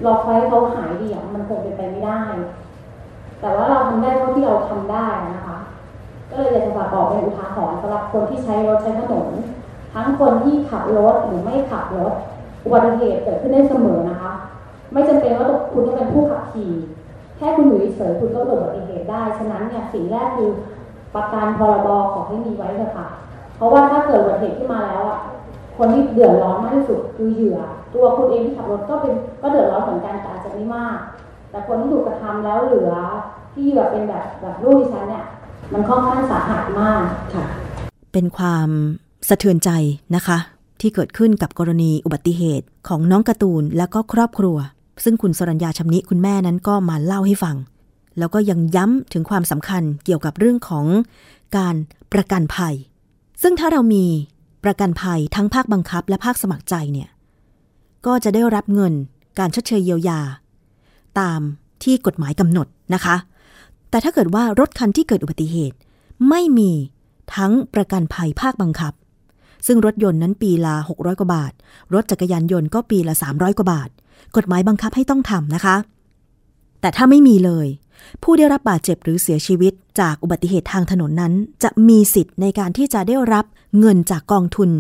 [0.04, 2.20] รอคอยให้เขาหายดีอะมันคงเป็นไปไม่ได้
[3.40, 5.58] แต่ว่าเราทำได้เท่าที่เราทำได้นะคะ
[6.30, 9.28] ก็เลยอยากจะฝากบอกเป็นอุทาหรณ์สำหรับคนที่ใช้รถใช้ถนน
[9.94, 12.12] ทั้งคนที่ขับรถหรือไม่ขับรถ
[12.64, 14.32] อุบัติเหตุเกิดขึ้นได้เสมอนะคะ
[14.92, 16.72] ไม่จำเป็นว่าคุณต้องเป็นผู้ขับขี่
[17.36, 20.50] แค่คุณอยู่เฉยคุณก็เกิดอุบัติเหตุได้ฉะนั้นเนี่ยสิ่งแรกคือ
[21.14, 23.08] ประกันพรบขอให้มีไว้เถอะค่ะ
[23.56, 25.20] เพราะว่าถ้าเกิดอุบัติเหตุขึ้นมาแล้วอะ
[25.80, 27.58] คนที่เดือดร้อนมากที่สุดคือเหยื่อ
[27.94, 29.12] ตัวคุณเองที่ขับรถก็เป็น
[29.42, 30.96] ก็เดือดร้อนเหมือนกันแต่อาจจะไม่มาก
[31.50, 32.92] แต่คนที่ถูกกระทำแล้วเหลือ
[33.52, 35.24] ที่เหยื่อเป็นแบบแบบลูกดิฉันเนี่ย
[35.72, 37.02] มันค่อนข้างสาหัสมาก
[37.34, 37.46] ค่ะ
[38.12, 38.68] เป็นความ
[39.28, 39.70] สะเทือนใจ
[40.14, 40.38] นะคะ
[40.80, 44.56] ที่เกิดขึ้นกับกรณีอุบัติเหตุของน้องการ์ตูนและก็ครอบครัว
[45.04, 47.56] ซึ่งคุณสรัญญาชำนิคุณแม่นั้นก็มาเล่าให้ฟัง
[48.18, 50.86] แล้วก็ยังย้ำถึงความสำคัญเกี่ยวกับเรื่องของ
[51.56, 51.74] การ
[52.12, 52.74] ประกันภัย
[53.42, 54.04] ซึ่งถ้าเรามี
[54.64, 57.08] ประกันภัยทั้งภาคบังคับและภาคสมัครใจเนี่ย
[58.06, 58.92] ก็จะได้รับเงิน
[59.38, 60.20] การชดเชยเยียวยา
[61.20, 61.40] ตาม
[61.82, 63.16] ที่กฎหมายกำหนดนะคะ
[63.90, 65.76] แต่ถ้าเกิดว่ารถคันที่เกิดอุบัติเหตุ
[66.28, 66.72] ไม่มี
[67.34, 68.92] ทั้งประกันภัยภาคบังคับ
[69.66, 71.52] ซึ่งรถยนต์นั้นปีละ 600 กว่าบาท
[71.94, 73.88] รถจักรยานยนต์ก็ปีละ 300 กว่าบาท
[74.36, 75.76] กฎหมายบังคับให้ต้องทำนะคะ
[76.80, 77.66] แต่ถ้าไม่มีเลย
[78.22, 81.32] ผู้ได้รับบาดเจ็บหรือเสียชีวิตจากอุบัติเหตุทางถนนนั้น
[81.62, 83.44] จะมีสิทธิ์ในการที่จะได้รับ
[83.78, 84.70] เงินจากกองทุน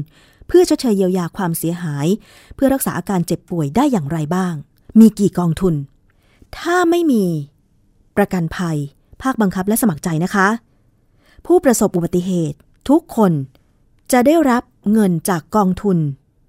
[0.46, 2.06] เพื่อชดเชยเยียวยาความเสียหาย
[2.54, 4.54] เพื่อรักษาอาการเจ็บป่วยได้อย่างไรบ้าง
[5.00, 5.74] มีกี่กองทุน
[6.58, 7.24] ถ้าไม่มี
[8.16, 8.76] ประกันภัย
[9.22, 10.48] ภาคบังคับและสมัครใจนะคะ
[11.46, 13.32] ผู้ประสบอุบัติเหตุ ทุกคน
[14.12, 15.98] จะได้รับเงินจากกองทุน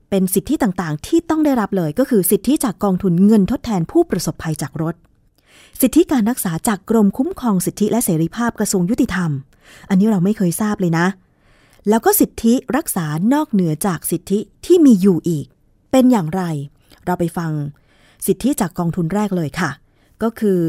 [0.10, 4.96] เป็นสิทธิต่างๆ ที่ต้องได้รับเลยก็คือสิทธิจากกองทุนเงินทดแทนผู้ประสบภัยจากรถ
[5.82, 9.32] สิทธิการรักษาจากกรมคุ้มครองสิทธิและเสรีภาพกระทรวงยุติธรรม
[9.90, 11.06] อันนี้เราไม่เคยทราบเลยนะ
[11.90, 15.46] แล้วก็สิทธิรักษานอกเหนือจากสิทธิที่มีอยู่อีก
[15.92, 16.44] เป็นอย่างไร
[17.06, 17.52] เราไปฟัง
[18.28, 19.72] สิทธิจากกองทุนแรกเลยค่ะ
[20.24, 20.62] ก็คือ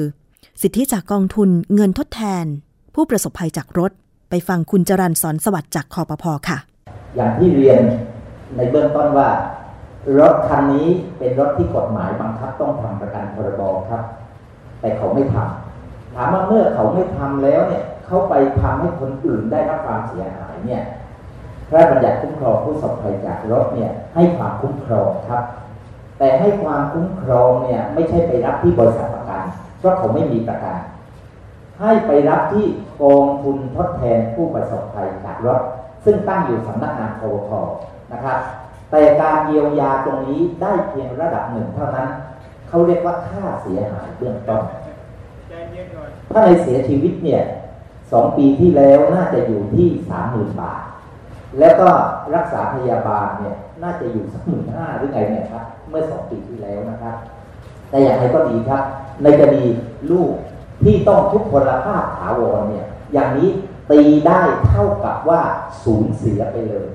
[0.63, 2.45] สิทธิจากกองทุนเงินทดแทน
[2.95, 3.91] ผู้ประสบภัยจากรถ
[4.31, 6.59] ไปฟังคุณจรันสอนสวัสดิ์จากคอปพอค่ะ
[7.17, 7.81] อย่างที่เรียน
[8.57, 9.29] ในเบื้องต้นว่า
[10.19, 10.87] รถคันนี้
[11.19, 14.05] เป็นรถที่กฎหมายบังคับต้องทำประกันพรบครับ
[14.83, 20.83] แต่เขาไม่ทำถามว่าเมื่อเขาไม่ทำแล้วเนี่ยเขาไปทำให้คนอื่นได้รับความเสียหายเนี่ย
[21.69, 25.45] พระบัญญัติคุ้มครองผู้ประสบภัยจากรถเนี่ยให้ความคุ้มครองครับ
[26.19, 29.43] แต่ให้ความคุ้มครองเนี่ยไม่ใช่ไปรับที่บริษัทประกัน
[29.79, 30.77] เพราะเขาไม่มีประกัน
[31.81, 32.67] ให้ไปรับที่
[33.03, 35.61] กองทุนทดแทนผู้ประสบภัยจากรถ
[36.05, 37.51] ซึ่งตั้งอยู่สำนักงานคอพ
[38.13, 38.39] นะครับ
[38.91, 42.09] แต่การเยียวยาตรงนี้ได้เพียงระดับหนึ่งเท่านั้น
[42.73, 44.63] เขาเรียกว่าค่าเสียหายเบื้องต้น
[46.33, 47.43] ถ้าในเสียชีวิตเนี่ย
[48.13, 50.83] สองปีที่แล้วน่าจะอยู่ที่สามหมื่นบาท
[51.59, 51.89] แล้วก็
[52.35, 57.17] รักษาพยาบาลเนี่ยน่าจะอยู่สักหมื่นห้าหรือไงเนี่ยครับ เมื่อสองปีที่แล้วนะครับ
[57.91, 58.83] แต่อย่างไรก็ดีครับ
[59.23, 59.65] ในคดี
[60.11, 60.33] ลูก
[60.85, 63.49] ที่ต้องทุกพลภาพถาวรเนี่ย อย่างนี้
[63.91, 65.41] ตีได้เท่ากับว่า
[65.85, 66.87] สูญเสียไปเลย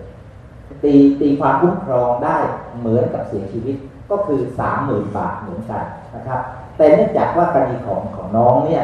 [0.83, 2.37] ตีตีความคุ้มครองได้
[2.79, 3.75] เหมือนกับเสียชีวิต
[4.09, 5.83] ก็คือสามหมื่นบาทเหมือนกัน
[6.15, 6.39] นะครับ
[6.77, 8.83] แต่เนื่องจากว่ากรณีของของน้องเนี่ย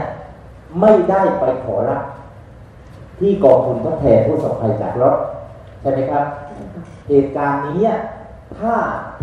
[0.82, 2.03] ไม่ได้ไปขอรับ
[3.19, 5.15] ที่กองทุนทดแทนผู้สบภัยจากรถ
[5.82, 6.25] ใช่ไหมครับ
[7.10, 7.82] เหตุการณ์นี้
[8.58, 8.73] ถ้า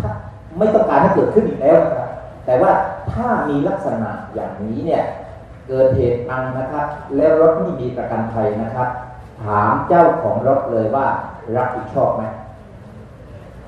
[0.01, 0.11] ถ้า
[0.59, 2.11] ไม่ต้องการให้เกิดขึ้นอีกแล้วนะครับ
[2.47, 2.73] แต่ว่า
[3.13, 5.03] ถ้ามีลักษณะอย่างนี้เนี่ย
[5.69, 8.89] เกิดเหตุพังนะครับ แล้วรถไม่มีประกันภัยนะครับ
[9.45, 11.07] ถามเจ้าของรถเลยว่า
[11.57, 12.23] รับผิดชอบไหม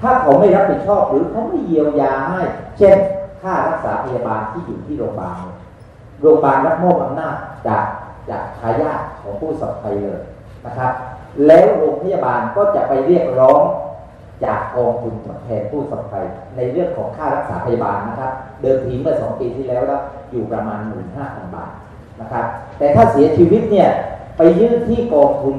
[0.03, 2.41] ถ้าเขาไม่รับผิดชอบหรือเขาไม่เยียวยาให้
[2.79, 2.97] เช่น
[3.43, 5.39] ค่ารักษาพยาบาลที่อยู่ที่โรงพยาบาล
[6.21, 7.35] โรงพยาบาลรับมอบอำนาจ
[7.69, 7.85] จาก
[8.31, 10.21] จากทายาทของผู้ประสบภัยเลย
[10.67, 10.93] นะครับ
[11.47, 13.61] แล้วโรงพยาบาลก็จะไปเรียกร้อง
[14.45, 16.25] จากกองทุนทดแทนผู้ประสบภัย
[16.57, 21.71] ในเรื่องของค่ารักษาพยาบาลนะครับ เดิมทีเมื่อสองปีที่แล้วแล้วอยู่ประมาณหมื่นห้าพันบาท
[22.21, 22.45] นะครับ
[22.79, 23.89] แต่ถ้าเสียชีวิตเนี่ย
[24.37, 25.57] ไปยื่นที่กองทุน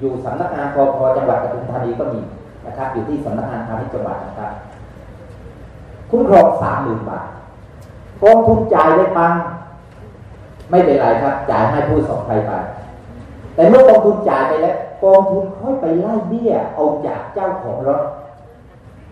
[0.00, 2.20] อยู่สำนักงานปพจังหวัดปทุมธานีก็มี
[2.78, 4.52] นะครับ อยู่ที่สำนักงานพาณิชย์จังหวัดนะครับ
[6.10, 7.26] คุ้มครองสามหมื่นบาท
[8.22, 9.32] กองทุนจ่ายได้ปัง
[10.70, 12.52] ไม่เป็นไรครับ จ่ายให้ผู้ประสบภัยไป
[13.54, 18.02] แต่เมื่อกองทุนจ่ายไปแล้วกองทุนค่อยไปไล่เบี้ยเอาจากเจ้าของรถ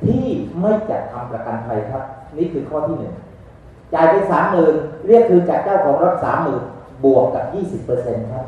[0.05, 0.25] ที่
[0.61, 2.03] ไม่จัดทำประกันภัยครับ
[2.37, 3.15] นี่คือข้อที่หนึ่ง
[3.95, 4.75] จ่ายไปสามหมื่น
[5.07, 6.63] เรียกคืนจากเจ้าของรถสามหมื่น
[7.05, 8.47] บวกกับยี่สิบเปอร์เซ็นครับ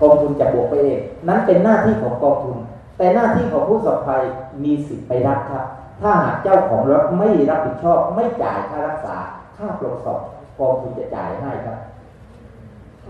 [0.00, 2.58] กองทุนจะบวกไปเอง นั้นเป็นหน้าที่ของกองทุน
[3.00, 4.22] แต่หน้าที่ของผู้ประสบภัย
[4.64, 5.64] มีสิทธิ์ไปรับครับ
[6.00, 9.16] ถ้าหากเจ้าของรถไม่รับผิดชอบไม่จ่ายค่ารักษา
[9.56, 10.20] ค่าปลงศพ
[10.58, 11.78] กองทุนจะจ่ายให้ครับ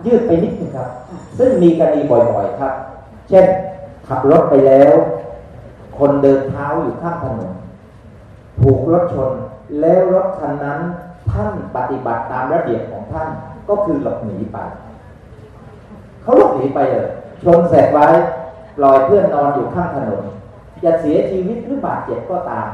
[0.06, 0.88] ยืดไปนิดนึงครับ
[1.38, 2.74] ซึ่งมีกรณีบ่อยๆครับ
[3.28, 3.46] เช่น
[4.08, 4.92] ขับรถไปแล้ว
[5.98, 7.52] คนเดินเท้าอยู่ข้างถนน
[8.60, 9.30] ถูกรถชน
[9.80, 10.80] แล้วรถคันนั้น
[11.30, 13.28] ท่านปฏิบัติตามระเบียบของท่าน
[13.68, 14.58] ก็คือหลบหนีไป
[16.22, 17.06] เขาหลบหนีไปเลย
[17.44, 18.39] ชนเสร็จไว้ป
[18.82, 20.24] ลอยเพื่อนนอนอยู่ข้างถนน
[20.84, 22.68] จะเสียชีวิตหรือบาดเจ็บก็ตาม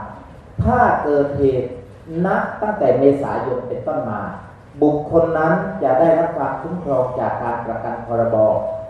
[0.65, 1.69] ถ้าเกิดเหตุ
[2.27, 4.21] นับตั้งแต่เมษายนเป็นต้นมา
[4.83, 8.37] บุคคลนั้นจะได้รับความคุ้มครองจากการประกันพรบ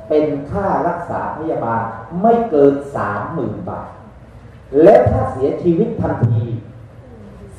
[0.09, 1.83] เป็นค่ารักษาพยาบาล
[2.22, 3.88] ไม่เกินสามหมื่นบาท
[4.83, 6.44] และถ้าเสียชีวิตทันที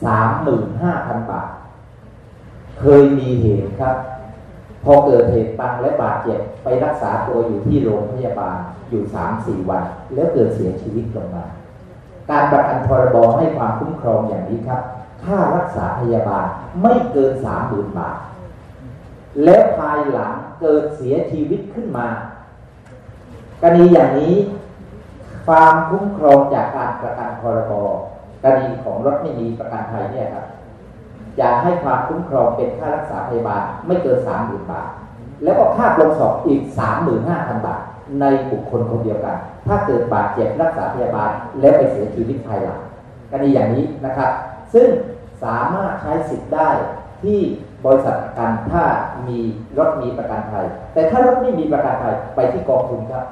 [0.04, 1.50] สามหมื่นห้าพันบาท
[2.80, 3.98] เคยมีเหตุครับ
[4.84, 8.58] พอเกิดเหตุปังและบาดเจ็บไปรักษาตัวอยู่ที่โรงพยาบาล
[8.90, 11.46] อยู่สามสี่วัน แล้วเกิดเสียชีวิตลงมา
[12.30, 14.82] การประกันพรบให้ความคุ้มครองอย่างนี้ครับ
[15.24, 16.46] ค่ารักษาพยาบาล
[16.82, 18.18] ไม่เกินสามหมื่นบาท
[19.44, 22.08] แล้วภายหลังเกิดเสียชีวิตขึ้นมา
[23.62, 24.36] กรณีอย่างนี้
[25.48, 27.74] ความคุ้มครองจากการประกันพรบ
[28.44, 30.46] กรณีของรถไม่มีประกันภัยเนี่ยครับ
[31.40, 34.90] จะให้ความคุ้มครองเป็นค่ารักษาพยาบาลไม่เกินสามหมื่นบาท
[35.44, 37.82] แล้วก็ค่าลงศพอีกสามหมื่นห้าพันบาท
[38.22, 42.80] ในบุคคลคนเดียวกัน ถ้าเกิดบาดเจ็บรักษาพยาบาลแล้วไปเสียชีวิตภายหลัง
[43.32, 44.32] กรณีอย่างนี้นะครับ
[44.74, 44.88] ซึ่ง
[45.44, 46.70] สามารถใช้สิทธิ์ได้
[47.24, 47.40] ที่
[47.86, 48.84] บริษัทประกันถ้า
[49.28, 49.40] มี
[49.78, 53.26] รถมีประกันภัย แต่ถ้ารถไม่มีประกันภัยไปที่กองทุนครับ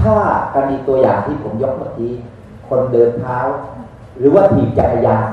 [0.00, 0.16] ถ้า
[0.54, 2.12] กรณีตัวอย่างที่ผมยกเมื่อกี้
[2.68, 3.38] คนเดินเท้า
[4.18, 5.26] หรือว่าถีบจักรยาน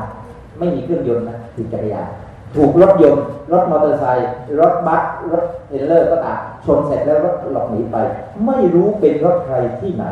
[0.60, 2.08] ไม่มีเครื่องยนต์นะถีบจักรยาน
[2.56, 7.98] ถูกรถยนต์รถมอเตอร์ไซค์รถบัสรถเทรลเลอร์ก็ตามชนเสร็จแล้วรถหลบหนีไป
[8.46, 10.04] ไม่รู้เป็นรถใครที่ไหน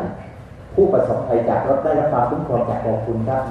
[0.74, 3.42] ผู้ประสบภัยจากรถได้รับความคุ้มครองจากกองทุนครับ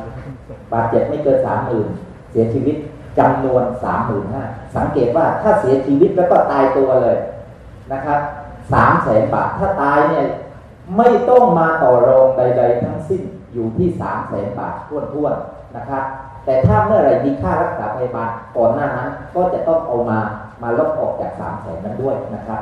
[0.72, 1.88] บาดเจ็บไม่เกินสามหมื่น
[2.32, 2.76] เสียชีวิต
[3.20, 4.44] จำนวนสามหมื่นห้า
[4.76, 7.18] สังเกตว่าถ้าเสียชีวิตแล้วก็ตายตัวเลย
[7.94, 8.20] นะครับ
[8.74, 10.26] สามแสนบาทถ้าตายเนี่ย
[10.98, 13.22] ไม่ต้องมาต่อรองใด ๆ ทั้งสิ้น
[13.54, 14.76] อยู่ที่สามแสนบาท
[15.14, 16.04] ท้วนๆนะครับ
[16.46, 20.20] แต่ถ้าเมื่อไหร่มีค่ารักษาพยาบาลก่อนหน้านั้น ก็จะต้องเอามา
[20.64, 22.62] มาลบออกจากสามแสนนั้นด้วยนะครับ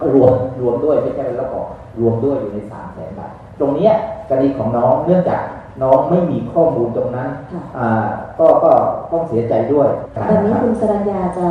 [0.00, 1.68] ก็รวมรวมด้วยไม่ใช่ลบออก
[2.00, 3.92] รวมด้วยอยู่ในสามแสนบาทตรงเนี้ย
[4.28, 5.40] กรณีของน้องเนื่องจาก
[5.82, 8.06] น้องไม่มีข้อมูลตรงนั้นค่ะอ่า
[8.38, 8.70] ก็ก็
[9.10, 11.48] ต้องเสียใจด้วยแบบนี้คุณสรัญญาจะ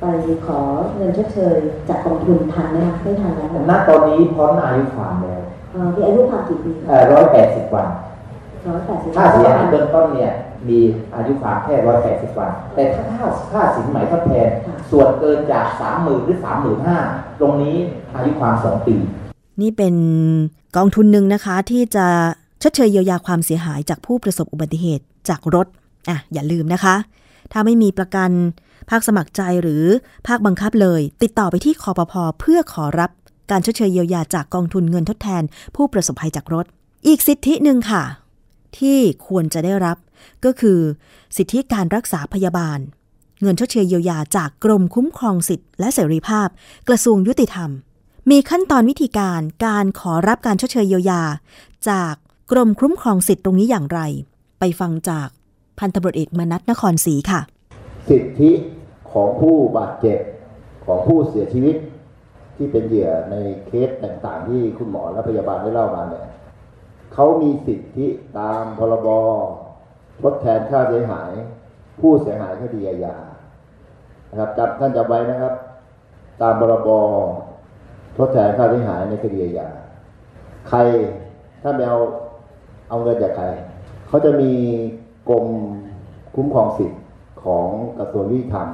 [0.00, 0.04] ไป
[0.46, 0.60] ขอ
[0.96, 1.56] เงินชดเชย
[1.88, 7.88] จากกองทุนทันไหมคะไม่ทันแล้วณตอนนี้พ้นอายุความแล้วเอ่อมีอายุความกี่ปีคะร้อยแปดสิบวัน
[8.66, 10.32] ร้อยแปดสิบค่าเสียหายเบื้องต้นเนี่ย
[10.68, 10.78] มี
[11.14, 14.48] อายุความแค่ร้อยแปดสิบวัน แต่ถ้าค่าค่าสินไหมทดแทน
[14.90, 16.98] ส่วนเกินจากสามหมื่นหรือสามหมื่นห้า
[17.40, 17.76] ตรงนี้
[18.14, 18.96] อายุความสองปี
[19.60, 19.94] นี่เป็น
[20.76, 22.06] กองทุนหนึ่งนะคะที่จะ
[22.62, 25.66] ชดเชยเยียวยาความเสียหายจากผู้ประสบอุบัติเหตุจากรถ
[26.08, 26.94] อะอย่าลืมนะคะ
[27.52, 28.30] ถ้าไม่มีประกัน
[28.90, 29.84] ภาคสมัครใจหรือ
[30.26, 33.10] ภาคบังคับเลย ติดต่อไปที่คอปพเพื่อขอรับ
[33.50, 35.42] การชดเชยเยียวยาจากกองทุนเงินทดแทน
[35.76, 36.64] ผู้ประสบภัยจากรถ
[37.06, 38.02] อีกสิทธิหนึ่งค่ะ
[38.78, 39.96] ที่ควรจะได้รับ
[40.44, 40.80] ก็คือ
[41.36, 42.78] สิทธิการรักษาพยาบาล
[43.40, 46.48] เงินชดเชยเยียวยาจากกรมคุ้มครองสิทธิและเสรีภาพ
[46.88, 47.70] กระทรวงยุติธรรม
[48.30, 51.22] มีขั้นตอนวิธีการการขอรับการชดเชยเยียวยา
[51.90, 52.14] จาก
[52.52, 54.00] กรมคุ้มครองสิทธิตรงนี้อย่างไร
[54.58, 55.28] ไปฟังจาก
[55.78, 57.40] พันตำรวจเอกมนัทนครศรีค่ะ
[58.08, 58.50] สิทธิ
[59.12, 60.18] ของผู้บาดเจ็บ
[60.84, 61.76] ของผู้เสียชีวิต
[62.56, 66.26] ที่เป็นเหยื่อในเคสต่างๆ ที่คุณหมอและพยาบาลได้เล่ามาเนี่ย
[67.14, 68.06] เขามีสิทธิ
[68.38, 69.08] ตามพรบ
[70.22, 71.30] ทดแทนค่าเสียหาย
[72.00, 73.16] ผู้เสียหายคดีอาญา
[74.30, 75.54] นะครับจำท่านจำไว้นะครับ
[76.42, 76.88] ตามพรบ
[78.18, 79.68] ทดแทนค่าเสียหายในคดีอาญา
[80.68, 80.78] ใคร
[81.62, 81.98] ถ้าไม่เอา
[82.88, 83.46] เอาเงินจากใคร
[84.08, 84.52] เขาจะมี
[85.30, 85.46] กรม
[86.34, 87.02] คุ้มครองสิทธิ์
[87.44, 88.68] ของกระทรวงยุติธรรม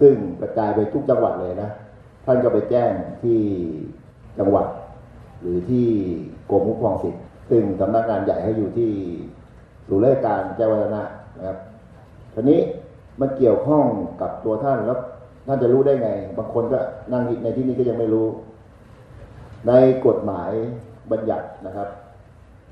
[0.00, 1.70] ซึ่งกระจายไปทุกจังหวัดเลยนะ
[2.24, 2.90] ท่านก็ไปแจ้ง
[3.22, 3.40] ที่
[4.38, 4.66] จังหวัด
[5.40, 5.86] หรือที่
[6.50, 8.90] กรมคุ้มครองสิทธิ์ซึ่งสำนักงานใหญ่เขาอยู่ที่
[9.88, 11.02] ศูนย์ราชการแจ้งวัฒนะ
[11.38, 11.58] นะครับ
[12.34, 12.60] ทีนี้
[13.20, 13.84] มันเกี่ยวข้อง
[14.20, 14.98] กับตัวท่านแล้ว
[15.46, 16.78] ท่านจะรู้ได้ไง บางคนก็
[17.12, 18.26] นั่งในที่นี้ก็ยังไม่รู้
[19.68, 19.72] ใน
[20.06, 20.50] กฎหมาย
[21.12, 21.88] บัญญัตินะครับ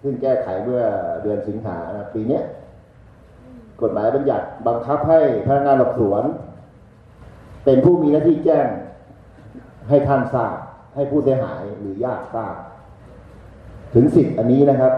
[0.03, 0.83] ซึ่งแก้ไขเมื่อ
[1.23, 2.41] เดือนสิงหานะปีนี้
[3.83, 6.25] กฎหมายบัญญัติบังคับให้พนักงานสอบสวน
[7.65, 8.67] เป็นผู้มีหน้าที่แจ้ง
[9.89, 10.57] ให้ท่านทราบ
[10.95, 12.55] ให้ผู้เสียหายหรือญาติทราบ
[13.95, 14.93] ถึงสิทธิ์อันนี้นะครับ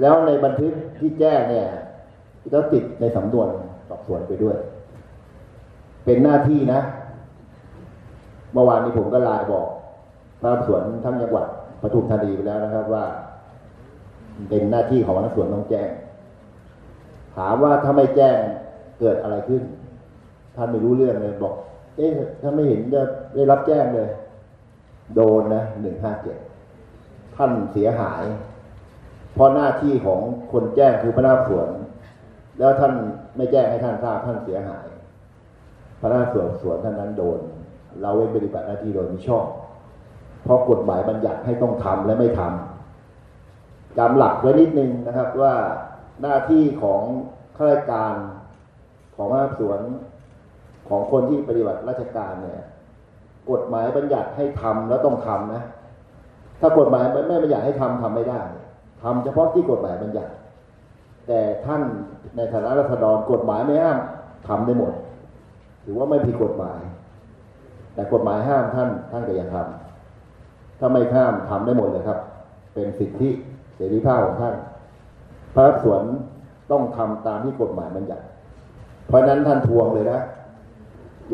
[0.00, 1.66] แล้วในบันทึกที่แจ้งเนี่ย
[2.52, 3.48] จะติดในสำนวน
[3.88, 4.56] สอบสวนไปด้วย
[6.04, 6.80] เป็นหน้าที่นะ
[8.52, 9.66] เมื่อวานนี้ผมก็ไลน์บอก
[10.40, 11.46] พนักงานสอบสวนทั้งจังหวัด
[11.82, 13.04] ปทุมธานีไปแล้วนะครับว่า
[14.48, 15.90] เป็นหน้าที่ของพนักงานสอบสวนต้องแจ้ง
[17.36, 18.36] ถามว่าถ้าไม่แจ้ง
[19.00, 19.62] เกิดอะไรขึ้น
[20.56, 21.54] ท่านไม่รู้เรื่องเลยบอก
[21.96, 22.10] เอ๊ะ
[22.42, 23.02] ถ้าไม่เห็นจะ
[23.34, 24.08] ได้รับแจ้งเลย
[25.14, 26.36] โดนนะหนึ่งห้าเจ็ด
[27.36, 28.22] ท่านเสียหาย
[29.34, 30.20] เพราะหน้าที่ของ
[30.52, 31.68] คนแจ้งคือพนักงานสวน
[32.58, 32.92] แล้วท่าน
[33.36, 34.86] ไม่แจ้งให้ท่านทราบท่านเสียหาย
[36.00, 37.40] พนักงานสอบสวนท่านนั้นโดน
[38.00, 39.46] เราเว้นปฏิบัติหน้าที่โดยมิชอบ
[40.44, 45.54] เพราะกฎหมายบัญญัติให้ต้องทำและไม่ทำจำหลักไว้นิดนึงนะครับว่า
[46.22, 47.02] หน้าที่ของ
[47.56, 48.14] ข้าราชการ
[49.16, 49.80] ของพนักงานสวน
[50.88, 52.62] ของคนที่ปฏิบัติราชการเนี่ย
[53.50, 55.62] กฎหมายบัญญัติให้ทำแล้วต้องทำนะ
[56.60, 58.40] ถ้ากฎหมายไม่บัญญัติให้ทำทำไม่ได้
[59.04, 60.32] ทำเฉพาะที่กฎหมายบัญญัติ
[61.26, 61.82] แต่ท่าน
[62.36, 63.98] ในฐานะรัษฎรกฎหมายไม่ห้าม
[64.48, 64.92] ทำได้หมด
[65.84, 66.80] ถือว่าไม่ผิดกฎหมาย
[67.94, 72.18] แต่กฎหมายห้ามท่านท่านก็ยังทำถ้าไม่ห้ามทำได้หมดเลยครับ
[72.74, 73.28] เป็นสิทธิ
[73.76, 74.54] เสรีภาพของท่าน
[75.54, 76.02] พระสวน
[76.70, 78.24] ต้องทำตามที่กฎหมายบัญญัติ
[79.08, 80.20] เพราะฉะนั้นท่านทวงเลยนะ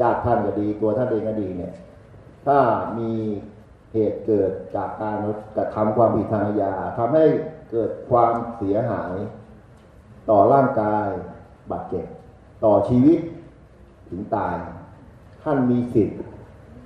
[0.00, 1.74] ญาติท่านก็ดีตัวท่านเองก็ดีเนี่ย
[2.46, 2.59] ถ้า
[2.98, 3.11] มี
[3.92, 5.18] เหตุเกิดจากการ
[5.56, 7.24] กระทำความผิดทางอาญาทำให้
[7.70, 9.14] เกิดความเสียหาย
[10.30, 11.09] ต่อร่างกาย
[11.70, 12.04] บาดเจ็บ
[12.64, 13.18] ต่อชีวิต
[14.11, 14.56] ถึงตาย
[15.42, 16.20] ท่านมีสิทธิ์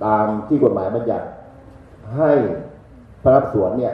[0.05, 1.27] ตามที่กฎหมายบัญญัติ
[2.15, 2.31] ให้
[3.21, 3.93] พระรับสวนเนี่ย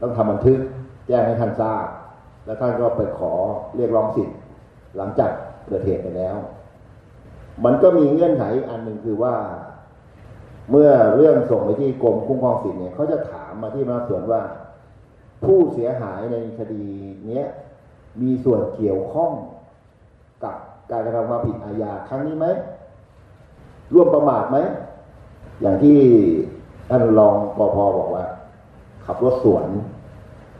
[0.00, 0.58] ต้องทำบันทึก
[1.06, 1.86] แจ้งให้ท่านทราบ
[2.44, 3.32] แล้วท่านก็ไปขอ
[3.76, 4.36] เรียกร้องสิทธิ์
[4.96, 5.30] หลังจาก
[5.66, 6.36] เกิดเหตุไปแล้ว
[7.64, 9.34] มันก็มีเงื่อนไขอีกอันหนึ่งคือว่า
[10.70, 14.40] เมื่อเรื่องส่งไปที่กรมคุ้มครองสิทธิ์เนี่ยเขาจะถามมาที่มาส่วนว่า
[15.44, 16.86] ผู้เสียหายในคดี
[17.26, 17.46] เนี้ย
[18.20, 19.32] มีส่วนเกี่ยวข้อง
[20.44, 20.54] กับ
[20.90, 22.46] การกระทำความผิดอาญาครั้งนี้ไหม
[23.94, 24.58] ร่วมประมาทไหม
[25.60, 25.98] อย่างที่
[26.90, 28.24] ท่านรองปอพบอกว่า
[29.06, 29.66] ขับรถสวน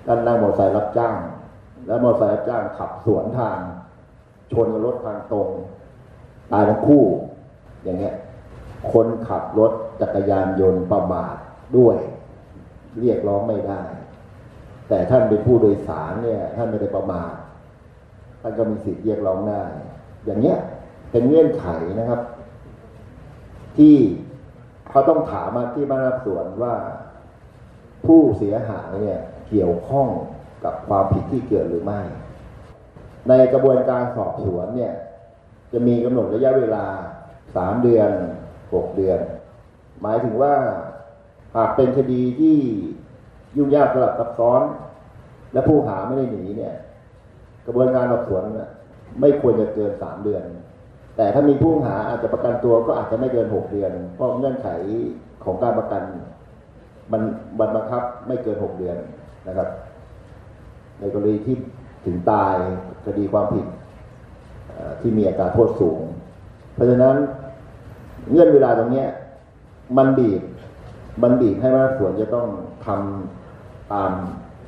[0.06, 1.16] ท่านนั่งมอเตอร์ไซค์รับจ้าง
[1.86, 3.58] แล้วมอเตอร์ไซค์รับจ้างขับสวนทาง
[4.52, 5.48] ชนกับรถทางตรง
[6.52, 7.02] ตายทั้งคู่
[7.84, 8.14] อย่างเงี้ย
[8.92, 11.34] คนขับรถจักรยานยนต์ประมาท
[11.76, 11.96] ด้วย
[13.00, 13.80] เรียกร้องไม่ได้
[14.90, 17.32] แต่ท่านเป็นผู้โดยสารเนี่ย ท่านไม่ได้ประมาท
[18.40, 19.62] ท่านก็มีสิทธิ์เรียกร้องได้
[20.26, 20.58] อย่างเงี้ย
[21.10, 21.66] เป็นเงื่อนไข
[22.00, 22.20] นะครับ
[23.76, 23.94] ที่
[24.90, 26.74] เขาต้องถามมาที่บ้านรับสวนว่า
[28.06, 30.08] ผู้เสียหายเนี่ยเกี่ยวข้อง
[30.64, 32.00] กับความผิดที่เกิดหรือไม่
[33.28, 34.92] ในกระบวนการสอบสวนเนี่ย
[35.72, 36.84] จะมีกำหนดระยะเวลา
[37.56, 38.10] สามเดือน
[38.72, 39.20] หกเดือน
[40.02, 40.54] หมายถึงว่า
[41.56, 42.58] หากเป็นคดีที่
[43.56, 44.62] ยุ่งยากสลับซับซ้อน
[45.52, 46.74] และผู้หาไม่ได้หนีเนี่ย
[47.66, 48.70] กระบวนการสอบสวนน่ะ
[49.20, 50.42] ไม่ควรจะเกินสามเดือน
[51.16, 54.68] แต่ถ้ามีผู้หาอาจจะประกันตัวก็อาจจะไม่เกินหกเดือน เพราะเงื่อนไข
[55.44, 56.02] ของการประกัน
[57.12, 57.22] มัน
[57.58, 58.96] มันบังคับไม่เกินหกเดือน
[59.48, 59.68] นะครับ
[61.00, 61.56] ในกรณีที่
[62.04, 62.56] ถึงตาย
[63.04, 63.66] คดีความผิด
[65.00, 66.00] ที่มีอัตราโทษสูง
[66.74, 67.16] เพราะฉะนั้น
[68.30, 69.04] เงื่อนเวลาตรงนี้
[69.96, 70.42] มันบีบ
[71.22, 72.46] มันบีบให้พนักสวนจะต้อง
[72.86, 73.39] ทำ
[73.92, 74.10] ตาม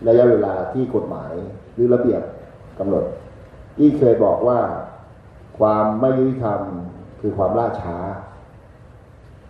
[0.09, 1.33] ระยะเวลาที่กฎหมาย
[1.75, 2.23] หรือระเบียบ
[2.79, 3.05] กำหนด
[3.77, 4.61] ที่เคยบอกว่า
[5.59, 6.61] ความไม่ยุติธรรม
[7.21, 7.97] คือความล่าช้า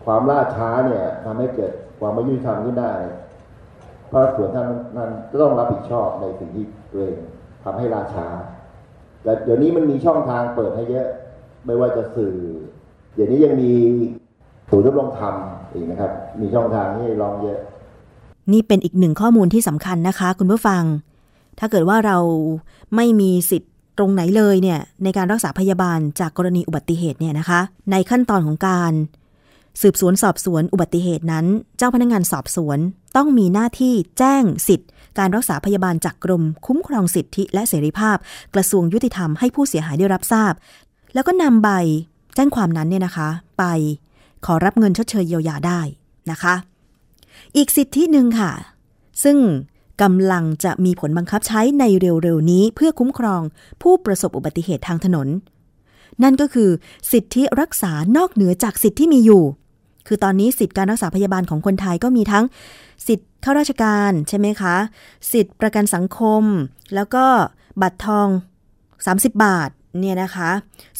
[0.04, 2.92] ความล่าช้าเนี่ยทำให้เกิดความไม่ยุติธรรมขึ้นได้
[4.10, 7.16] พระส่วนท่านนั้นก็ต้องรับผิดชอบในสิ่งที่ตัวเอง
[7.64, 8.26] ทำให้ล่าช้า
[9.22, 11.06] แต่เดี๋ยวนี้มันมีช่องทางเปิดให้เยอะ
[11.66, 12.34] ไม่ว่าจะสื่อ
[13.14, 13.72] เดี๋ยวนี้ยังมี
[14.70, 17.58] ศูนย์ทดลองทำอีกนะครับ มีช่องทางให้ลองเยอะ
[18.52, 20.82] นี่เป็นอีกหนึ่งข้อมูลที่สำคัญนะคะ คุณผู้ฟัง
[21.58, 22.18] ถ้าเกิดว่าเรา
[22.96, 28.92] ไม่มีสิทธิ์ตรงไหนเลยเนี่ยในการรักษาพยาบาลจากกรณีอุบัติเหตุเนี่ยนะคะ ในขั้นตอนของการ
[29.82, 32.78] สืบสวนสอบสวนอุบัติเหตุนั้น เจ้าพนักงานสอบสวน
[33.16, 38.16] ต้องมีหน้าที่แจ้งสิทธิ์ การรักษาพยาบาลจากกรม คุ้มครองสิทธิและเสรีภาพ
[38.54, 40.52] กระทรวงยุติธรรมให้ผู้เสียหายได้รับทราบ
[41.14, 41.68] แล้วก็นำใบ
[42.34, 43.28] แจ้งความนั้นเนี่ยนะคะ
[43.58, 43.64] ไป
[44.46, 45.80] ขอรับเงินชดเชยเยียวยาได้
[46.30, 46.54] นะคะ
[47.56, 48.52] อีกสิทธิหนึ่งค่ะ
[49.24, 49.38] ซึ่ง
[50.02, 53.42] กำลังจะมีผลบังคับใช้ในเร็วๆนี้เพื่อคุ้มครอง
[53.82, 55.28] ผู้ประสบอุบัติเหตุทางถนน
[56.22, 56.70] นั่นก็คือ
[57.12, 59.44] สิทธิรักษานอกเหนือจากสิทธิที่มีอยู่
[60.06, 62.44] คือตอนนี้สิทธิการรักษาพยาบาลของคนไทยก็มีทั้ง
[63.06, 64.76] สิทธิข้าราชการใช่ไหมคะ
[65.32, 66.42] สิทธิประกันสังคม
[66.94, 67.24] แล้วก็
[67.82, 68.28] บัตรทอง
[68.86, 70.50] 30 บาทเนี่ยนะคะ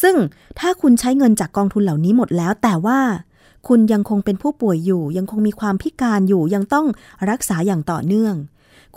[0.03, 0.15] ซึ่ง
[0.59, 3.01] ถ้าคุณใช้เงินจากกองทุนเหล่านี้หมดแล้วแต่ว่า
[3.69, 6.87] คุณยังคงเป็นผู้ป่วยอยู่ ยังคงมีความพิการอยู่ยังต้อง
[7.31, 8.35] รักษาอย่างต่อเนื่อง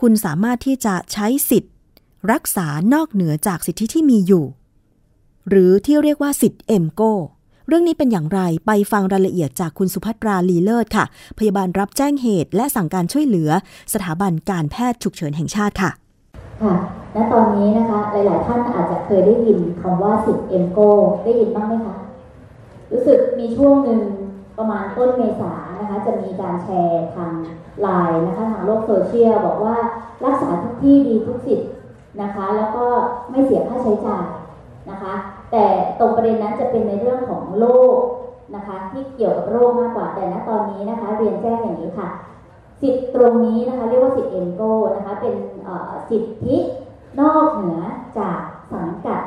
[0.01, 1.73] คุณสามารถที่จะใช้สิทธิ์
[2.32, 4.45] รักษานอกเหนือจากสิทธิที่มีอยู่
[5.49, 7.02] หรือที่เรียกว่าสิทธิ์ EMCO
[7.67, 11.06] เรื่องนี้เป็นอย่างไรไปฟังรายละเอียดจากคุณสุภัตราลีเลิศค่ะ
[11.38, 13.49] พยาบาลรับแจ้งเหตุ และสั่งการช่วยเหลือ
[13.93, 15.91] สถาบันการแพทย์ฉุกเฉินแห่งชาติค่ะ
[16.62, 16.73] ค่ะ
[17.15, 20.80] ณตอนนี้นะคะ หลาย ๆ ท่านอาจจะเคยได้ยินคำว่าสิทธิ์ EMCO
[21.23, 21.95] ได้ยินบ้างไหมคะ
[22.91, 23.99] รู้สึกมีช่วงหนึ่ง
[24.58, 27.32] ประมาณต้นเมษานะคะจะมีการแชร์ทาง
[27.82, 29.78] ไลน์นะคะทางโลกโซเชียลบอกว่า
[30.26, 31.70] รักษาทุกที่ดีทุกสิทธิ์
[32.22, 32.86] นะคะ แล้วก็
[33.32, 34.28] ไม่เสียค่าใช้จ่าย
[34.89, 35.13] นะคะ
[35.52, 35.65] แต่
[36.00, 37.65] ตรงประเด็นนั้นจะเป็นในเรื่องของโร
[37.96, 37.98] ค
[38.56, 42.10] นะคะที่เกี่ยวกับโรคมากกว่าแต่ณตอนนี้นะคะเรียนแจ้งอย่างนี้ค่ะ
[42.82, 44.62] สิทธิ์ตรงนี้นะคะเรียกว่าสิทธิ์เอ็นโก
[44.96, 45.36] นะคะเป็น
[46.10, 46.56] สิทธิ
[47.22, 47.82] นอกเหนือ
[48.20, 48.39] จาก
[48.74, 49.22] สังกัด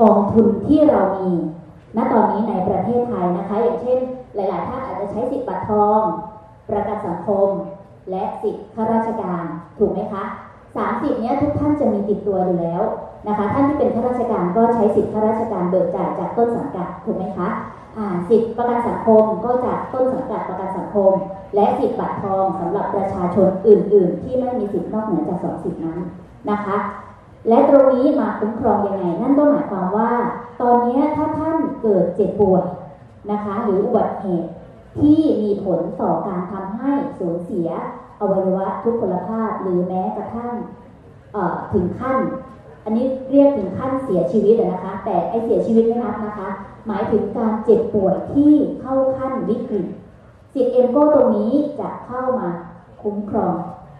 [0.00, 1.30] กองทุนที่เรามี
[1.96, 3.98] ณตอนนี้ในประเทศไทยนะคะ อย่างเช่น
[4.34, 6.02] หลายๆท่านอาจจะใช้สิทธิ์บัตรทอง
[6.68, 7.48] ประกันสังคม
[8.10, 9.44] และสิทธิ์ข้าราชการ
[9.78, 10.24] ถูกไหมคะ
[10.76, 12.82] สามสิทธิ์นี้ทุกท่านจะมีติดตัวอยู่แล้ว
[13.28, 17.48] นะคะ ท่านที่เป็นข้าราชการก็ใช้สิทธิ์ข้าราชการเบิกจ่ายจากต้นสังกัดถูกไหมคะ
[18.28, 21.12] สิทธิ์ประกันสังคมก็จากต้นสังกัดประกันสังคม
[21.54, 26.00] และสิทธิ์บัตรทองสำหรับประชาชนอื่น ๆ ที่ไม่มีสิทธิ์นอกเหนือจากสองสิทธินั้น
[26.50, 26.76] นะคะ
[27.48, 30.12] และตรงนี้มาคุ้มครองยังไง นั่นก็หมายความว่า
[30.60, 32.64] ตอนนี้ถ้าท่านเกิดเจ็บป่วย
[33.30, 34.50] นะคะ หรืออุบัติเหตุ
[35.00, 37.68] ที่มีผลต่อการทำให้สูญเสีย
[38.20, 40.54] อวัยวะทุกพลภาพหรือแม้กระทั่ง
[41.72, 42.18] ถึงขั้น
[42.84, 46.48] อันนี้เรียกถึงขั้นเสียชีวิตนะคะ แต่ไอเสียชีวิตไม่นับนะคะ
[46.86, 49.86] หมายถึงการเจ็บป่วยที่เข้าขั้นวิกฤต
[50.54, 52.48] สิทธิเอ็มโกตรงนี้จะเข้ามา
[53.02, 53.54] คุ้มครอง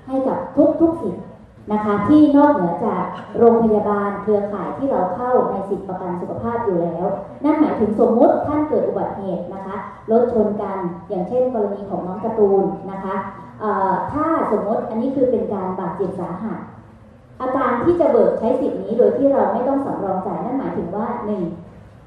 [0.07, 1.25] ให้กับทุกทุกๆสิทธิ์
[1.70, 3.04] นะคะที่นอกเหนือจาก
[3.38, 7.06] โรงพยาบาลเครือข่ายที่เราเข้าในสิทธิประกันสุขภาพอยู่แล้ว
[7.44, 9.76] นั่นหมายถึงสมมุติท่านเกิดอุบัติเหตุนะคะ
[10.10, 13.14] รถชนกันอย่างเช่นกรณีของน้องการ์ตูนนะคะ
[14.12, 16.58] ถ้าสมมติอันนี้คือเป็นการบาดเจ็บสาหัส
[17.42, 21.42] อาการที่จะเบิกใช้สิทธินี้โดยที่เราไม่ต้องสำรองจ่ายนั่นหมายถึงว่าหนึ่ง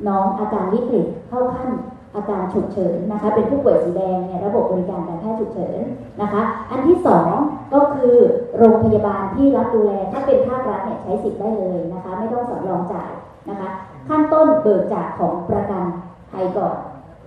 [0.07, 1.69] น้องอาการวิกฤตเข้าขั้น
[2.15, 5.79] อาการฉุกเฉินนะคะ เป็นผู้ป่วยสีแดงในระบบบริการการแพทย์ฉุกเฉิน
[6.21, 7.29] นะคะ อันที่สอง
[7.73, 8.15] ก็คือ
[8.57, 13.11] โรงพยาบาลที่รับดูแลถ้าเป็นภาครัฐเนี่ยใช้สิทธิ์ได้เลยนะคะ ไม่ต้องสำรองจ่าย
[13.49, 13.69] นะคะ
[14.07, 15.85] ขั้นต้นเบิกจากของประกัน
[16.31, 16.75] ภัยก่อน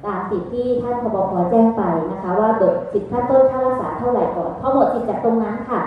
[0.05, 1.83] ตามสิทธิ์ที่ท่านพบพแจ้งไป
[2.13, 5.81] นะคะ ว่าเบิกสิทธิ์ขั้นต้นค่ารักษาเท่าไหร่ก่อนพอหมดสิทธิ์จากตรงนั้นค่ะ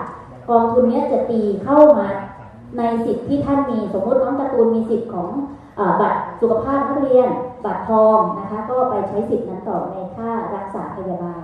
[0.49, 2.07] กองทุนนี้จะตีเข้ามา
[2.77, 5.29] ในสิทธิ์ที่ท่านมีสมมติน้องการ์ตูนมีสิทธิ์ของ
[6.01, 7.29] บัตรสุขภาพนักเรียน
[7.65, 11.43] บัตรทองนะคะ ก็ไปใช้สิทธิ์นั้นต่อในค่ารักษาพยาบาล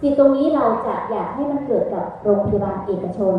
[0.00, 3.34] สิทธิ์ตรงนี้เราจะอยากให้มันเกิดกับโรงพยาบาลเอกชน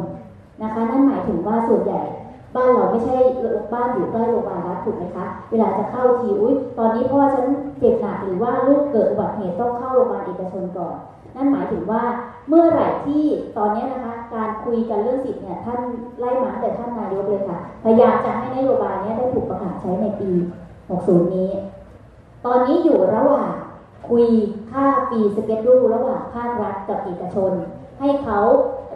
[0.63, 2.01] นะคะ นั่นหมายถึงว่าส่วนใหญ่
[2.55, 3.15] บ้านเราไม่ใช่
[3.73, 7.45] บ้านอยู่ใกล้โรงพยาบาลรัฐถูกไหมคะ เวลาจะเข้าทีอุ้ยตอนนี้เพราะว่าฉัน
[7.79, 10.95] เจ็บหนักหรือว่าลูกเกิดอุบัติเหตุต้องเข้าโรงพยาบาลเอกชนก่อน
[11.36, 12.03] นั่นหมายถึงว่า
[12.49, 13.23] เมื่อไหร่ที่
[13.57, 15.79] ตอนนี้นะคะ การคุยกันเรื่องสิทธิ์เนี่ยท่าน
[16.19, 20.31] ไล่มาแต่ท่านนายกเลยค่ะ พยายามจะให้นโยบายนี้ได้ถูกประกาศใช้ในปี
[20.81, 21.51] 60 นี้
[22.45, 23.51] ตอนนี้อยู่ระหว่าง
[24.09, 24.25] คุย
[24.71, 27.51] ค่าปีสเก็ตรูระหว่างภาครัฐกับเอกชน
[27.99, 28.39] ให้เขา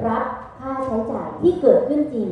[0.07, 0.23] รับ
[0.59, 2.29] ค่าใช้จ่ายที่เกิดขึ้นจริง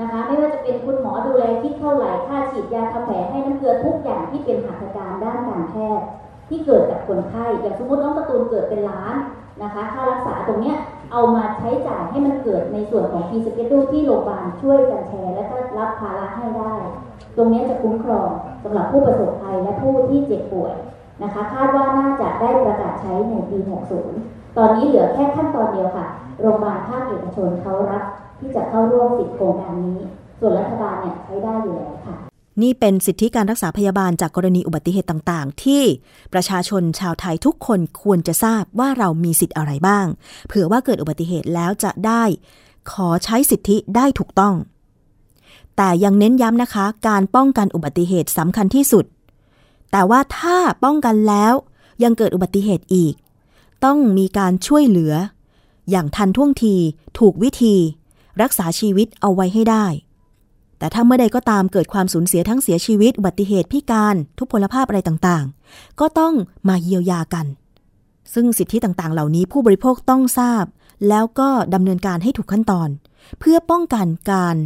[0.00, 6.06] นะคะไม่ว่าจะเป็นคุณหมอดูแลคิดเท่าไหร่ค่าฉีดยาทำแผลให้น้ำเกลือทุกอย่างที่เป็นหัตถการด้านการแพทย์
[6.48, 9.14] ที่เกิดกับคนไข้อย่างสมมติน้องการ์ตูนเกิดเป็นล้าน
[9.62, 10.76] นะคะ ค่ารักษาตรงเนี้ย
[11.12, 16.74] เอามาใช้จ่ายให้มันเกิดในส่วนของฟีสเกตูที่โรงพยาบาลช่วยกันแชร์ และก็รับภาระให้ได้
[17.36, 18.28] ตรงนี้จะคุ้มครอง
[18.64, 20.74] สำหรับผู้ประสบภัยและผู้ที่เจ็บป่วย
[21.22, 23.58] นะคะ คาดว่าน่าจะได้ประกาศใช้ในปี
[24.06, 26.06] 60 ตอนนี้เหลือแค่ขั้นตอนเดียวค่ะ
[26.40, 28.04] โรงพยาบาลภาคเอกชนเขารับ
[28.40, 29.98] ที่จะเข้าร่วมสิทธิโครงการนี้
[30.40, 32.23] ส่วนรัฐบาลเนี่ยใช้ได้อยู่แล้วค่ะ
[32.62, 35.82] นี่เป็นสิทธิการรักษาพยาบาลจากกรณีอุบัติเหตุต่างๆ ที่
[36.32, 40.06] ประชาชนชาวไทยทุกคนควรจะทราบว่าเรามีสิทธิ์อะไรบ้าง
[40.46, 42.22] เผื่อว่าเกิดอุบัติเหตุแล้วจะได้
[42.92, 44.54] ขอใช้สิทธิได้ถูกต้อง
[45.76, 49.04] แต่ยังเน้นย้ำนะคะ การป้องกันอุบัติเหตุสำคัญที่สุด
[49.92, 51.54] แต่ว่าถ้าป้องกันแล้ว
[52.02, 53.14] ยังเกิดอุบัติเหตุอีก
[53.84, 55.14] ต้องมีการช่วยเหลือ
[55.90, 56.74] อย่างทันท่วงที
[57.18, 57.76] ถูกวิธี
[58.42, 59.86] รักษาชีวิตเอาไว้ให้ได้
[60.78, 66.34] แต่ถ้าเมื่อใดก็ตามเกิดความสูญเสียทั้งเสียชีวิตอุบัติเหตุพิการทุพพลภาพอะไรต่างๆ ก็ต้อง
[66.68, 67.46] มาเยียวยากัน
[68.34, 70.64] ซึ่งสิทธิต่างๆ เหล่านี้ผู้บริโภคต้องทราบ
[71.08, 72.88] แล้วก็ดำเนินการให้ถูกขั้นตอน
[73.40, 74.56] เพื่อป้องกันการ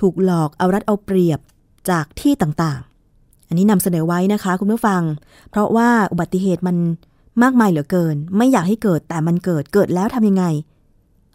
[0.00, 1.40] ถูกหลอกเอารัดเอาเปรียบ
[1.90, 5.02] จากที่ต่างๆ อันนี้นำเสนอไว้นะคะคุณผู้ฟัง
[5.50, 6.76] เพราะว่าอุบัติเหตุมัน
[7.42, 10.44] มากมายเหลือเกิน ไม่อยากให้เกิดแต่มันเกิดเกิดแล้วทำยังไง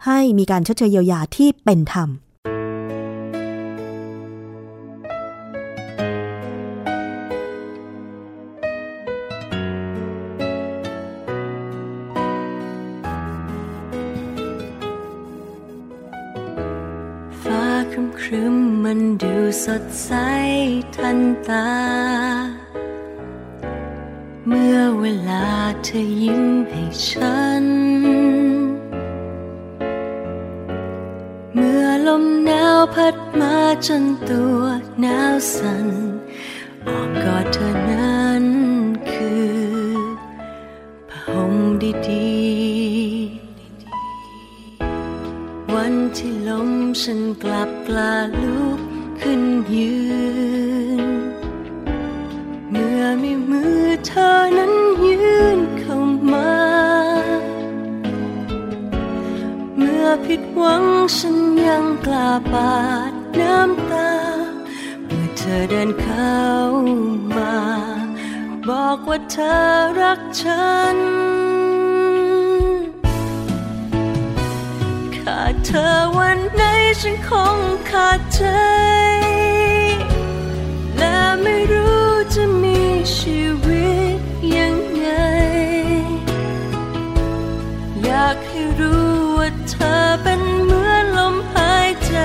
[0.06, 2.10] ให้มีการชดเชยเยียวยาที่เป็นธรรม
[17.92, 20.12] ครึมครึมมันดูสดใส
[20.96, 21.70] ทันตา
[24.48, 25.46] เมื่อเวลา
[25.84, 27.66] เธอยิ้มให้ฉัน
[31.54, 33.56] เมื่อลมหนาวพัดมา
[33.88, 34.62] จนตัว
[35.02, 35.88] หนาวสั่น
[36.86, 38.17] อ้อมกอดเธอนั้น
[47.02, 48.80] ฉันกลับกล้าลุก
[49.22, 49.42] ขึ้น
[49.74, 49.98] ยื
[51.00, 51.02] น
[52.70, 54.74] เมื่อมีมือเธอนั้น
[55.06, 55.98] ยืนเข้า
[56.32, 56.56] มา
[59.78, 60.84] เมื่อผิดหวัง
[61.18, 62.78] ฉันยังกล้าปา
[63.12, 64.12] ดน้ำตา
[65.06, 66.44] เมื่อเธอเดินเข้า
[67.36, 67.56] มา
[68.70, 69.56] บอกว่าเธอ
[70.02, 70.98] รักฉัน
[75.54, 76.64] ดเธอวันไหน
[77.02, 77.58] ฉันคง
[77.90, 78.44] ขาดใจ
[80.98, 82.80] และไม่รู้จะมี
[83.18, 84.20] ชีวิต
[84.58, 85.08] ยังไง
[88.04, 89.94] อยากให้รู้ว่าเธอ
[90.24, 92.16] เป็นเหมือนลมหายใจ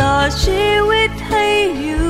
[0.00, 1.46] ต่อชีวิตให้
[1.80, 2.07] อยู่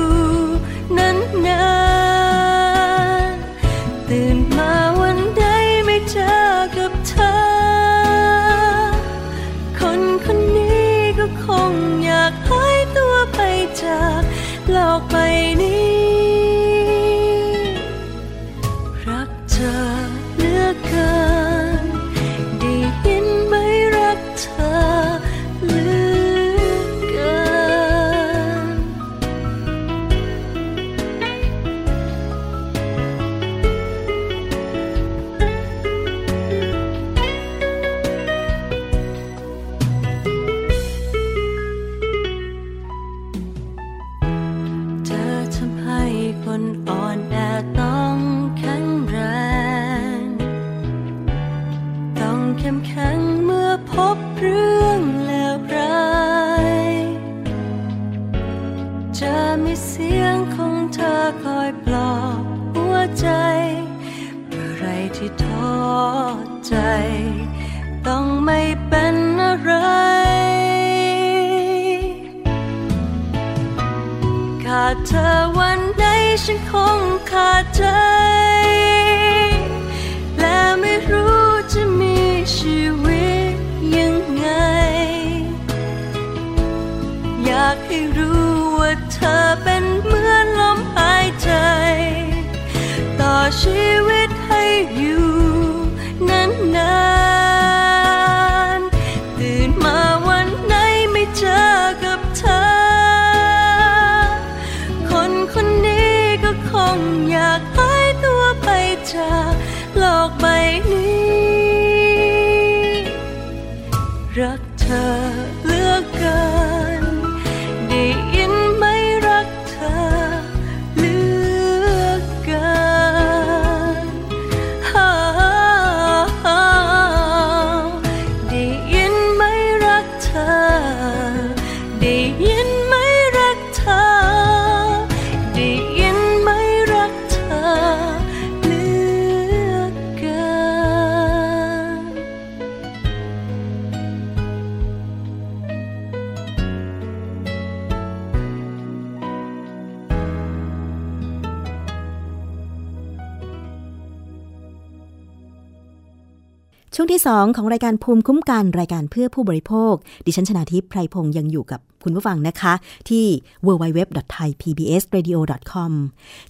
[157.11, 159.93] ที่ 2 ของรายการภูมิคุ้มกันรายการเพื่อผู้บริโภค
[160.25, 162.73] ดิฉันชนาทิพย์ไพรพงศ์ยังอยู่กับคุณผู้ฟังนะคะ
[163.09, 163.25] ที่
[163.67, 165.91] www.thaipbsradio.com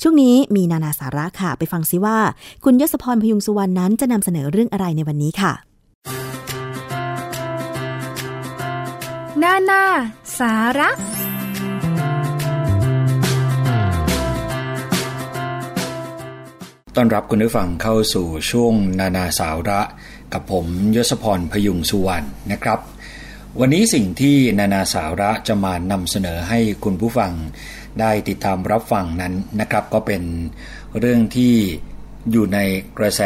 [0.01, 2.17] ช่วงนี้มีนานาสาระค่ะไปฟังซิว่า
[2.63, 5.51] คุณยศพรพยุงสุวรรณนั้นจะนำเสนอเรื่องอะไรในวันนี้ค่ะ
[9.43, 9.83] นานา
[10.39, 10.89] สาระ
[16.95, 19.81] ต้อนรับคุณผู้ฟังเข้าสู่ช่วงนานาสาระ
[20.33, 20.65] กับผม
[20.95, 22.79] ยศพรพยุงสุวรรณนะครับ
[23.59, 27.31] วันนี้สิ่งที่นานาสาระจะมานำเสนอให้คุณผู้ฟัง
[27.99, 30.23] ได้ติดตามรับฟังนั้นนะครับ ก็เป็น
[30.99, 31.55] เรื่องที่
[32.31, 32.59] อยู่ใน
[32.99, 33.21] กระแส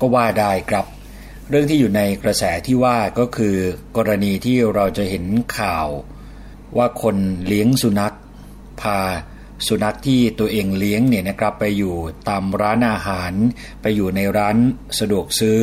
[0.00, 0.86] ก็ว่าได้ครับ
[1.50, 3.56] เรื่องที่อยู่ในกระแสที่ว่าก็คือ
[3.96, 5.24] กรณีที่เราจะเห็น
[5.58, 5.86] ข่าว
[6.76, 8.14] ว่าคนเลี้ยงสุนัข
[8.80, 9.00] พา
[9.66, 11.94] สุนัขที่ตัวเองเลี้ยงเนี่ยนะครับไปอยู่
[12.28, 13.32] ตามร้านอาหาร
[13.82, 14.56] ไปอยู่ในร้าน
[14.98, 15.60] สะดวกซื้อ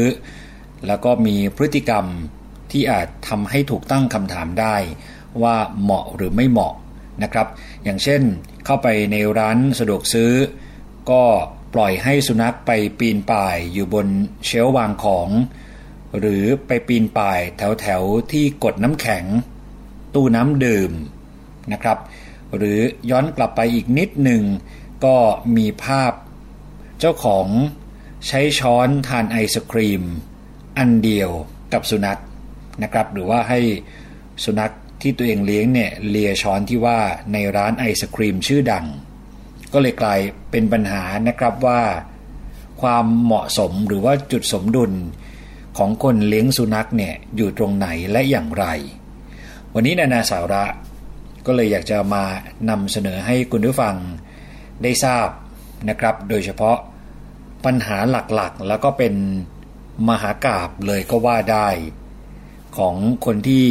[0.88, 2.06] แล้วก็มีพฤติกรรม
[2.72, 4.76] ที่อาจทำให้ถูกตั้งคำถามได้
[5.44, 6.74] ว่าเหมาะหรือไม่เหมาะ
[7.24, 7.48] นะครับ
[7.84, 8.22] อย่างเช่น
[8.66, 10.32] เข้าไปในร้านสะดวกซื้อ
[11.10, 11.24] ก็
[11.74, 14.08] ปล่อยให้สุนัขไปปีนป่ายอยู่บน
[14.46, 15.30] เชลวางของ
[16.20, 18.02] หรือไปปีนป่ายแถวแถว
[18.32, 19.26] ที่กดน้ำแข็ง
[20.14, 20.92] ตู้น้ำดื่ม
[21.72, 21.98] นะครับ
[22.56, 22.80] หรือ
[23.10, 24.44] ย้อนกลับไปอีกนิดหนึ่ง
[25.06, 25.18] ก็
[25.58, 26.14] มีภาพ
[27.00, 27.48] เจ้าของ
[28.28, 30.04] ใช้ช้อนทานไอศครีม
[30.78, 31.30] อันเดียว
[31.74, 32.20] กับสุนัข
[32.84, 33.60] นะครับ หรือว่าให้
[34.44, 37.00] สุนัขที่ตัวเองเลี้ยงเนี่ยเลียช้อนที่ว่า
[37.34, 38.86] ในร้านไอศครีมชื่อดัง
[39.74, 40.20] ก็เลยกลาย
[40.52, 41.82] เป็นปัญหานะครับว่า
[42.82, 44.92] ความเหมาะสมหรือว่าจุดสมดุล
[45.78, 48.66] ของคนเลี้ยงสุนัขเนี่ยอยู่ตรงไหนและอย่างไร
[49.74, 50.66] วันนี้นานาสาระ
[51.46, 52.24] ก็เลยอยากจะมา
[52.70, 53.96] นำเสนอให้คุณผู้ฟัง
[54.84, 55.28] ได้ทราบ
[55.90, 56.78] นะครับ โดยเฉพาะ
[57.66, 59.14] ปัญหาหลักๆ แล้วก็เป็น
[60.10, 61.68] มหากาบเลยก็ว่าได้
[62.78, 63.68] ของคนที่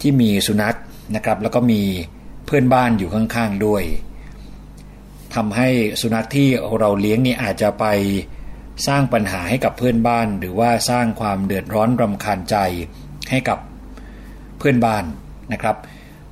[0.00, 0.76] ที่มีสุนัข
[1.14, 1.82] นะครับ แล้วก็มี
[2.46, 3.82] เพื่อนบ้านอยู่ข้างๆด้วย
[5.34, 5.68] ทำให้
[6.00, 6.48] สุนัขที่
[6.78, 7.84] เราเลี้ยงนี่อาจจะไป
[8.86, 12.56] สร้างปัญหาให้กับเพื่อนบ้าน หรือว่าสร้างความเดือดร้อนรำคาญใจ
[13.30, 13.58] ให้กับ
[14.58, 15.04] เพื่อนบ้าน
[15.52, 15.76] นะครับ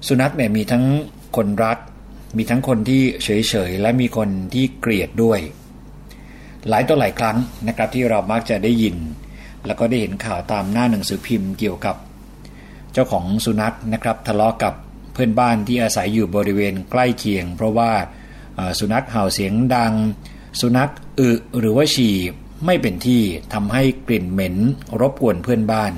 [0.07, 0.85] สุนัขเนี่ยมีทั้ง
[1.37, 1.79] คนรัก
[2.37, 5.39] มีทั้งคนที่เฉยๆและมีคนที่เกลียดด้วย
[6.69, 7.37] หลายต่อหลายครั้ง
[7.69, 8.97] นะครับที่เรามักจะได้ยิน
[9.67, 11.97] แล้วก็ได้เห็นข่าวตามหน้าหนังสือพิมพ์เกี่ยวกับ
[12.93, 14.75] เจ้าของสุนัขนะครับทะเลาะกับ
[15.13, 17.91] เพื่อนบ้านที่อาศัยอยู่บริเวณใกล้เคียง เพราะว่า
[18.79, 19.93] สุนัขเห่าเสียงดัง
[20.61, 22.17] สุนัขอึหรือว่าฉี่
[22.67, 23.23] ไม่เป็นที่
[23.55, 24.57] ทำให้กลิ่นเหม็น
[25.01, 25.93] รบกวนเพื่อนบ้าน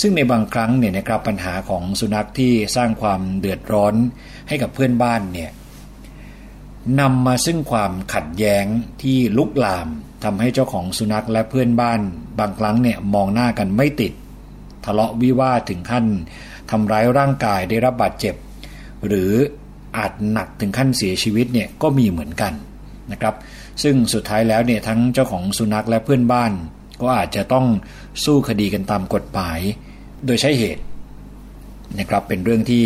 [0.00, 3.94] ซึ่งในบางครั้งเนี่ยนะครับปัญหาของสุนัขที่สร้างความเดือดร้อน
[4.48, 5.50] ให้กับเพื่อนบ้านเนี่ย
[7.00, 8.64] นำมาซึ่งความขัดแย้ง
[9.02, 9.88] ที่ลุกลาม
[10.24, 12.00] ทำให้เจ้าของสุนัขและเพื่อนบ้าน
[12.38, 14.12] บางครั้งเนี่ยมองหน้ากันไม่ติด
[14.84, 16.04] ทะเลาะวิวาทถึงขั้น
[16.70, 18.34] ทำร้ายร่างกายได้รับบาดเจ็บ
[19.06, 19.32] หรือ
[19.96, 22.52] อาจหนักถึงขั้นเสียชีวิตเนี่ยก็มีเหมือนกัน
[23.12, 23.34] นะครับ
[23.82, 26.52] ซึ่งสุดท้ายแล้วเนี่ยทั้งเจ้าของสุนัขและเพื่อนบ้าน
[27.02, 27.66] ก็อาจจะต้อง
[28.24, 29.60] สู้คดีกันตามกฎหมาย
[30.26, 30.82] โดยใช้เหตุ
[31.98, 32.84] นะครับเป็นเรื่องที่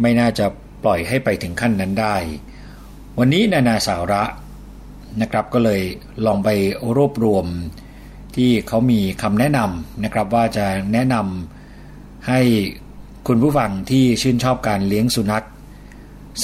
[0.00, 0.46] ไม่น่าจะ
[0.84, 2.16] ปล่อยให้ไปถึงขั้นนั้นได้
[3.18, 4.22] วันนี้นานาสาระ
[5.20, 5.80] นะครับ ก็เลย
[6.26, 6.48] ลองไป
[6.96, 7.46] รวบรวม
[8.36, 12.40] ที่เขามีคำแนะนำนะครับว่าจะแนะนำให้
[13.28, 15.46] คุณผู้ฟังที่ชื่นชอบการเลี้ยงสุนัข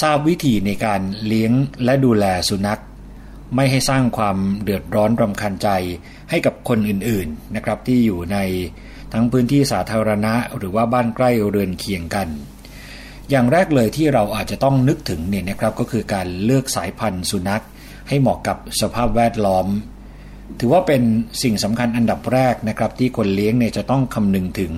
[0.01, 1.51] ทราบวิธีในการเลี้ยง
[1.83, 2.81] และดูแลสุนัข
[3.55, 5.69] ไม่ให้สร้างความเดือดร้อนรำคาญใจ
[6.29, 8.37] ให้กับคนอื่นๆนะครับที่อยู่ใน
[9.13, 12.27] ทั้งพื้นที่สาธารณะหรือว่าบ้านใกล้เรือนเคียงกัน
[13.29, 17.63] อย่างแรกเลยที่เราอาจจะต้องนึกถึงเนี่ยนะครับก็คือการเลือกสายพันธุ์สุนัข
[18.11, 19.67] ให้เหมาะกับสภาพแวดล้อม
[20.59, 21.01] ถือว่าเป็น
[21.43, 24.73] สิ่งสำคัญอันดับแรกนะครับที่คนเลี้ยงเนี่ยจะต้องคำนึงถึง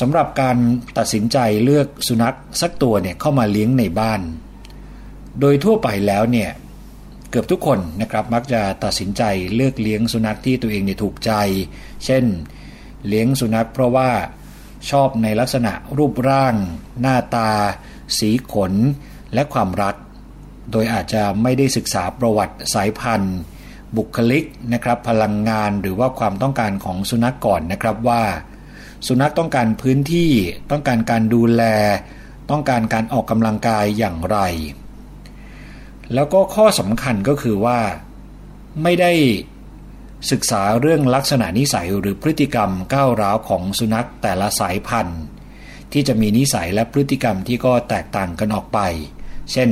[0.00, 0.56] สำหรับการ
[0.98, 4.20] ตัดสินใจเลือกสุนัขสักตัวเนี่ยเข้ามาเลี้ยงในบ้าน
[5.40, 6.50] โดยทั่วไปแล้วเนี่ย
[7.30, 9.22] เกือบทุกคนนะครับมักจะตัดสินใจ
[9.54, 11.32] เลือกเลี้ยงสุนัขที่ตัวเองเนี่ยถูกใจ
[12.04, 12.24] เช่น
[13.08, 14.10] เลี้ยงสุนัขเพราะว่า
[14.90, 16.54] ชอบในลักษณะรูปร่าง
[17.00, 17.50] หน้าตา
[18.18, 18.72] สีขน
[19.34, 19.96] และความรัก
[20.72, 23.38] โดยอาจจะไม่ได้ศึกษาประวัติสายพันธุ์
[23.96, 28.22] บุคลิกนะครับ พลังงานหรือว่าความต้องการของสุนัขกก่อนนะครับว่า
[29.06, 30.30] สุนัขต้องการพื้นที่
[30.70, 31.62] ต้องการการดูแล
[32.50, 34.38] ต้องการการออกกำลังกายอย่างไร
[36.14, 37.78] แล้วก็ข้อสำคัญก็คือว่า
[38.82, 39.12] ไม่ได้
[40.30, 45.22] ศึกษาเรื่องลักษณะนิสัยหรือพฤติกรรมก้าวร้าวของสุนัขแต่ละสายพันธุ์
[45.92, 48.78] ที่จะมีนิสัยและพฤติกรรมที่ก็แตกต่างกันออกไป
[49.52, 49.68] เช่น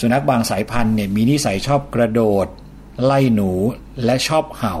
[0.00, 2.46] สุนัขบางสายพันธุ์เนี่ยมีนิสัยชอบกระโดด
[3.04, 3.50] ไล่หนู
[4.04, 4.76] และชอบเห่า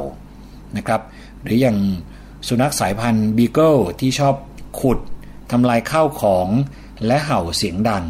[0.76, 1.00] นะครับ
[1.42, 1.78] หรืออย่าง
[2.48, 4.34] สุนัขสายพันธุ์บีเกิลที่ชอบ
[4.80, 4.98] ขุด
[5.50, 6.48] ทำลายข้าวของ
[7.06, 8.04] และเห่าเสียงดัง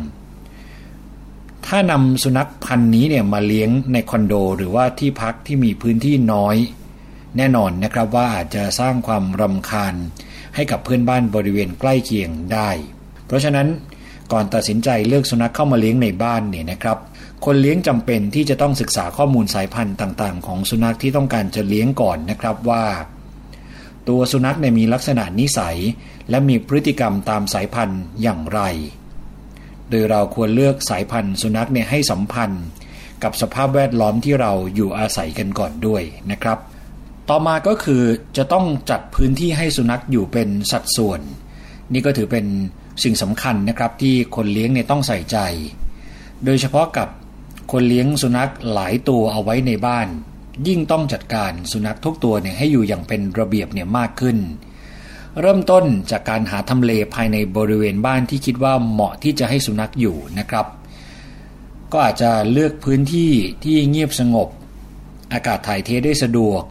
[1.66, 6.56] ถ้านำสุนัขพันธุ์นี้เนี่ยมาเลี้ยงในคอนโด หรือว่าที่พักที่มีพื้นที่น้อย
[7.36, 9.94] แน่นอนนะครับว่าอาจจะสร้างความรำคาญ
[10.54, 12.70] ให้กับเพื่อนบ้านบริเวณใกล้เคียงได้
[13.26, 13.68] เพราะฉะนั้น
[14.32, 16.98] ก่อนตัดสินใจเลือกสุนัขเข้ามาเลี้ยงในบ้านเนี่ยนะครับ
[17.44, 22.84] คนเลี้ยงจำเป็นที่จะต้องศึกษาข้อมูลสายพันธุ์ต่าง ๆ ของสุนัขที่ต้องการจะเลี้ยงก่อนนะครับว่า
[24.08, 25.78] ตัวสุนัขเนี่ยมีลักษณะนิสัย
[26.30, 28.60] และมีพฤติกรรมตามสายพันธุ์อย่างไร
[29.90, 32.64] โดยเราควรเลือกสายพันธุ์สุนัขเนี่ยให้สัมพันธ์
[33.22, 36.58] กับสภาพแวดล้อมที่เราอยู่อาศัยกันก่อนด้วยนะครับ
[37.28, 38.02] ต่อมาก็คือ
[38.36, 41.20] จะต้องจัดพื้นที่ให้สุนัขอยู่เป็นสัดส่วน
[41.92, 42.46] นี่ก็ถือเป็น
[43.04, 45.38] สิ่งสำคัญนะครับที่คนเลี้ยงเนี่ยต้องใส่ใจ
[46.44, 47.08] โดยเฉพาะกับ
[47.72, 50.08] คนเลี้ยงสุนัขหลายตัวเอาไว้ในบ้าน
[50.66, 54.38] ยิ่งต้องจัดการสุนัขทุกตัวเนี่ยให้อยู่อย่างเป็นระเบียบเนี่ยมากขึ้น
[55.40, 60.66] เริ่มต้นจากการหาทำเลภายในบริเวณบ้านที่คิดว่าเหมาะที่จะให้สุนัขอยู่นะครับ
[61.92, 63.30] ก็อาจจะเลือกพื้นที่
[63.64, 64.48] ที่เงียบสงบ
[65.32, 66.62] อากาศถ่ายเทได้สะดวก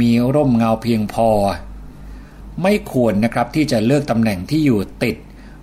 [0.00, 1.28] มีร่มเงาเพียงพอ
[2.62, 5.16] ไม่ควรนะครับที่จะเลือกตำแหน่งที่อยู่ติด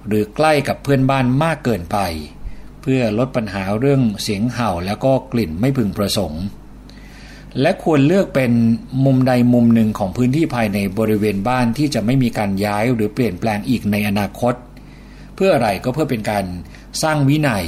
[0.08, 1.98] หรือใกล้กับเพื่อนบ้านมากเกินไป
[2.82, 6.44] เพื่อลดปัญหาเรื่องเสียงเห่าแล้วก็กลิ่นไม่พึงประสงค์
[7.62, 8.52] และควรเลือกเป็น
[9.06, 14.54] มุมใดมุมหนึ่งของพื้นที่ภายในบริเวณบ้านที่จะไม่มีการย้ายหรือเปลี่ยนแปลงอีกในอนาคต
[15.36, 16.46] เพื่ออะไรก็เพื่อเป็นการ
[17.04, 17.66] สร้างวินัย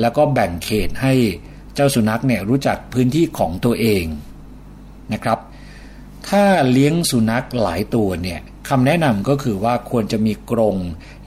[0.00, 1.14] แล้วก็แบ่งเขตให้
[1.74, 4.04] เจ้าสุนัขเนี่ยรู้จักพื้นที่ของตัวเอง
[5.12, 5.38] นะครับ
[6.28, 10.76] ถ้าเลี้ยงสุนัขหลายตัวเนี่ยคำแนะนำก็คือว่าควรจะมีกรง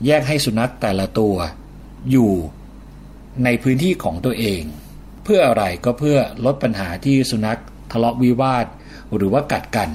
[0.05, 1.35] แยกให้สุนัขแต่ละตัว
[2.11, 2.31] อยู่
[3.43, 4.61] ในพื้นที่ของตัวเอง
[5.23, 7.59] เพื่ออะไรก็เพื่อลดปัญหาที่สุนัข
[7.91, 8.65] ทะเลาะวิวาท
[9.15, 9.89] หรือว่ากัดกัน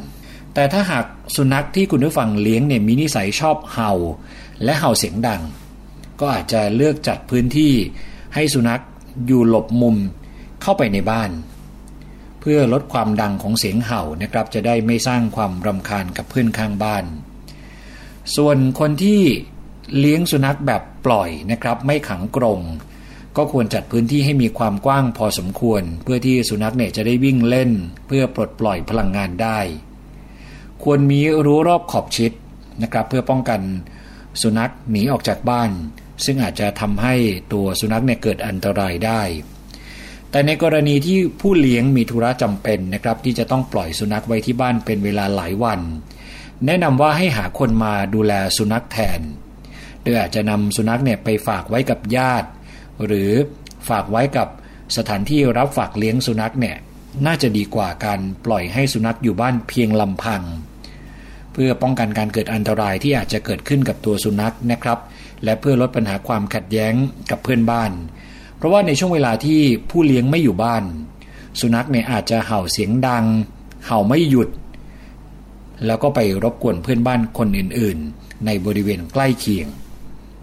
[0.54, 1.04] แต่ถ้าหาก
[1.36, 3.92] สุนัขที่คุณผู้ฟังเลี้ยงเนี่ยมีนิสัยชอบเห่า
[4.64, 5.42] และเห่าเสียงดัง
[6.20, 7.72] ก็อาจจะเลือกจัดพื้นที่
[8.34, 8.82] ให้สุนัข
[9.26, 9.96] อยู่หลบมุม
[10.62, 11.30] เข้าไปในบ้าน
[12.50, 17.04] พื่อลดความดังของเสียงเห่านะครับ จะได้ไม่สร้างความรำคาญกับเพื่อนข้างบ้าน
[18.36, 19.20] ส่วนคนที่
[19.98, 22.60] เลี้ยงสุนัขแบบปล่อยนะครับ ไม่ขังกรง
[23.36, 27.70] ก็ควรจัดพื้นที่ให้มีความกว้างพอสมควร เพื่อที่สุนัขเนี่ยจะได้วิ่งเล่น
[28.06, 29.58] เพื่อปลดปล่อยพลังงานได้
[30.82, 32.32] ควรมีรั้วรอบขอบชิด
[32.82, 33.60] นะครับ เพื่อป้องกัน
[34.42, 35.70] สุนัขหนีออกจากบ้าน
[36.24, 37.14] ซึ่งอาจจะทำให้
[37.52, 39.22] ตัวสุนัขเนี่ยเกิดอันตรายได้
[40.36, 45.80] แต่ในกรณีที่ผู้เลี้ยงมีธุระจำเป็นนะครับ ที่จะต้องปล่อยสุนัขไว้ที่บ้านเป็นเวลาหลายวัน
[46.66, 49.20] แนะนำว่าให้หาคนมาดูแลสุนัขแทน
[50.02, 52.48] โดยอาจจะนำสุนัขเนี่ยไปฝากไว้กับญาติ
[53.06, 53.30] หรือ
[53.88, 54.48] ฝากไว้กับ
[54.96, 56.76] สถานที่รับฝากเลี้ยงสุนัขเนี่ย
[57.26, 60.42] น่าจะดีกว่าการปล่อยให้สุนัขอยู่บ้านเพียงลำพัง
[61.52, 64.98] เพื่อป้องกันการเกิดอันตรายที่อาจจะเกิดขึ้นกับตัวสุนัขนะครับ
[65.44, 66.94] และเพื่อลดปัญหาความขัดแย้ง
[67.30, 67.92] กับเพื่อนบ้าน
[68.56, 70.82] เพราะว่าในช่วงเวลาที่ผู้เลี้ยงไม่อยู่บ้าน
[71.60, 73.24] สุนัขเนี่ยอาจจะเห่าเสียงดัง
[73.86, 74.48] เห่าไม่หยุด
[75.86, 79.66] แล้วก็ไปรบกวนเพื่อนบ้านคนอื่นๆ ในบริเวณใกล้เคียง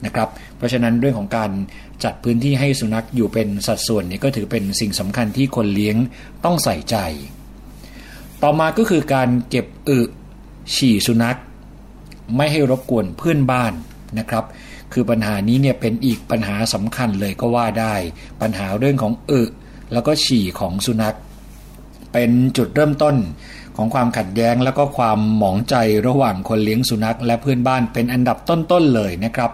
[0.06, 1.52] นะครับ เพราะฉะนั้นเรื่องของการ
[2.04, 5.96] จัดพื้นที่ให้สุนัขอยู่เป็นสัดส่วนเนี่ยก็ถือเป็นสิ่งสำคัญที่คนเลี้ยง
[6.44, 6.98] ต้องใส่ใจ
[8.42, 10.00] ต่อมาก็คือการเก็บอึ
[10.76, 11.38] ฉี่สุนัข
[12.36, 13.74] ไม่ให้รบกวนเพื่อนบ้าน
[14.20, 14.44] นะครับ
[14.94, 17.96] คือปัญหานี้เนี่ยเป็นอีกปัญหาสำคัญเลยก็ว่าได้
[18.42, 19.42] ปัญหาเรื่องของอึ
[19.94, 21.18] แล้วก็ฉี่ของสุนัข
[22.14, 23.16] เป็นจุดเริ่มต้น
[23.78, 25.76] ของความขัดแย้งแล้วก็ความหมองใจ
[26.08, 29.52] ระหว่างคนเลี้ยงสุนัข และเพื่อนบ้านเป็นอันดับต้นๆเลยนะครับ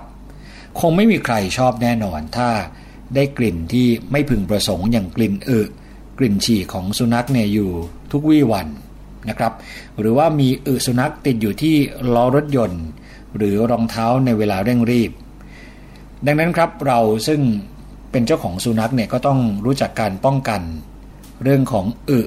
[0.80, 2.50] คงไม่มีใครชอบแน่นอนถ้า
[3.16, 5.62] ได้กลิ่นที่ไม่พึงประสงค์อย่างกลิ่นอึ
[6.18, 7.70] กลิ่นฉี่ของสุนัขเนี่ยอยู่
[8.12, 8.68] ทุกวี่วัน
[9.30, 9.54] นะครับ
[10.00, 11.76] หรือว่ามีอึสุนัขติดอยู่ที่
[12.14, 12.84] ล้อรถยนต์
[13.38, 15.12] หรือรองเท้าในเวลาเร่งรีบ
[16.26, 17.42] ดังนั้นครับเราซึ่ง
[18.12, 20.62] เป็นเจ้าของสุนัขเนี่ยก็ต้องรู้จักการป้องกัน
[21.44, 22.20] เรื่องของอึ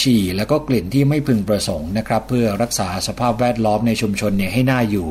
[0.00, 5.08] ฉี่แล้วก็กลิ่นที่ไม่พึงประสงค์นะครับ เพื่อรักษาสภาพแวดล้อมในชุมชนเนี่ยให้น่าอยู่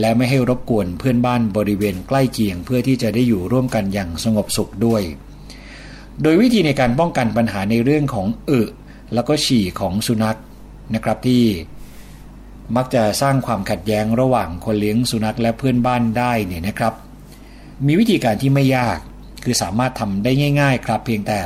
[0.00, 5.02] และไม่ให้รบกวนเพื่อนบ้านบริเวณใกล้เคียง เพื่อที่จะได้อยู่ร่วมกันอย่างสงบสุขด้วย
[6.22, 8.60] โดยวิธีในการป้องกันปัญหาในเรื่องของอึ
[9.14, 10.38] แล้วก็ฉี่ของสุนัข
[10.94, 11.42] นะครับที่
[12.76, 16.94] มักจะสร้างความขัดแย้งระหว่างคนเลี้ยงสุนัขและเพื่อนบ้านได้เนี่ยนะครับ
[17.84, 18.98] มีวิธีการที่ไม่ยาก
[19.44, 21.40] คือสามารถทำได้ง่าย ๆ ครับ เพียงแต่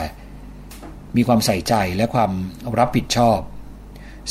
[1.17, 2.33] มีความใส่ใจและความ
[2.79, 3.39] รับผิดชอบ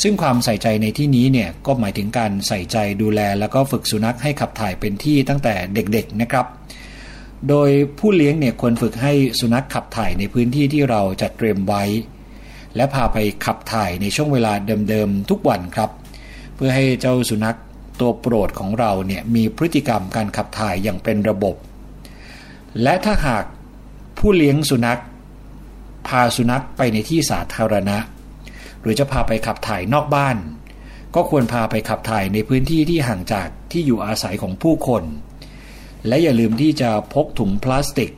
[0.02, 6.46] ซึ่งความใส่ใจในที่นี้เนี่ยก็หมายถึงการใส่ใจดูแล แล้วก็ฝึกสุนัขให้ขับถ่ายเป็นที่ตั้งแต่เด็กๆนะครับ
[7.48, 11.84] โดยผู้เลี้ยงเนี่ยควรฝึกให้สุนัขขับถ่ายในพื้นที่ที่เราจัดเตรียมไว้
[12.76, 14.52] และพาไปขับถ่ายในช่วงเวลา
[14.88, 15.90] เดิมๆทุกวันครับ
[16.54, 17.56] เพื่อให้เจ้าสุนัข
[18.00, 21.56] ตัวโปรดของเราเนี่ยมีพฤติกรรมการขับถ่ายอย่างเป็นระบบ
[22.82, 23.44] และถ้าหาก
[24.18, 25.00] ผู้เลี้ยงสุนัข
[26.06, 27.98] พาสุนัขไปในที่สาธารณะ
[28.82, 30.36] หรือจะพาไปขับถ่ายนอกบ้าน
[31.14, 35.02] ก็ควรพาไปขับถ่ายในพื้นที่ที่ห่างจากที่อยู่อาศัยของผู้คน
[36.06, 38.12] และอย่าลืมที่จะพกถุงพลาสติก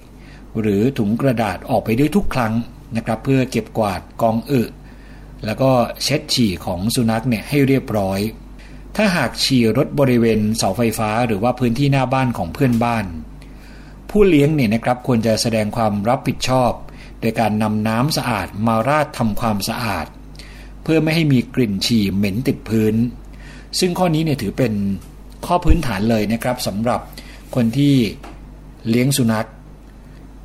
[0.61, 2.53] หรือถุงกระดาษออกไปด้วยทุกครั้ง
[2.97, 4.63] นะครับ เพื่อเก็บกวาดกองอึ
[5.45, 5.71] แล้วก็
[6.05, 8.21] เช็ดฉี่ของสุนัขเนี่ยให้เรียบร้อย
[8.97, 13.05] ถ้าหากฉี่รถบริเวณเสาไฟฟ้าหรือว่าพื้นที่หน้าบ้านของเพื่อนบ้าน
[14.13, 16.73] ผู้เลี้ยงเนี่ยนะครับควรจะแสดงความรับผิดชอบ
[17.21, 20.07] โดยการนำน้ำสะอาดมาราดทำความสะอาด
[20.83, 22.95] เพื่อไม่ให้มีกลิ่นฉี่เหม็นติดพื้น
[23.79, 24.73] ซึ่งข้อนี้เนี่ยถือเป็น
[25.47, 27.01] ข้อพื้นฐานเลยนะครับสำหรับ
[27.55, 27.95] คนที่
[28.89, 29.49] เลี้ยงสุนัข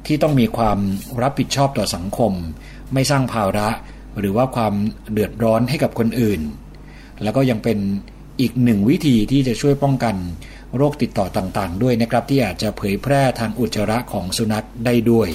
[0.05, 0.79] ที่ต้องมีความ
[1.21, 2.31] รับผิดชอบต่อสังคม
[2.93, 3.69] ไม่สร้างภาระ
[4.19, 4.73] หรือว่าความ
[5.11, 6.41] เดือดร้อนให้กับคนอื่น
[7.23, 7.77] แล้วก็ยังเป็น
[8.41, 10.15] อีกหนึ่งวิธีที่จะช่วยป้องกัน
[10.75, 15.29] โรคติดต่อต่างๆ ด้วยนะครับที่อาจจะเผยแพร่ทางอุจจาระของสุนัขได้ด้วย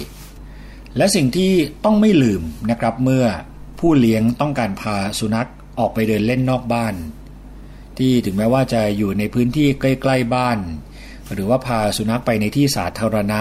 [0.97, 1.53] และสิ่งที่
[1.85, 3.25] ต้องไม่ลืมนะครับเมื่อ
[3.79, 6.95] ผู้เลี้ยงต้องการพาสุนัขออกไปเดินเล่นนอกบ้าน
[7.99, 10.59] ที่ถึงแม้ว่าจะอยู่ในพื้นที่ใกล้ ๆบ้าน
[11.33, 13.41] หรือว่าพาสุนัขไปในที่สาธารณะ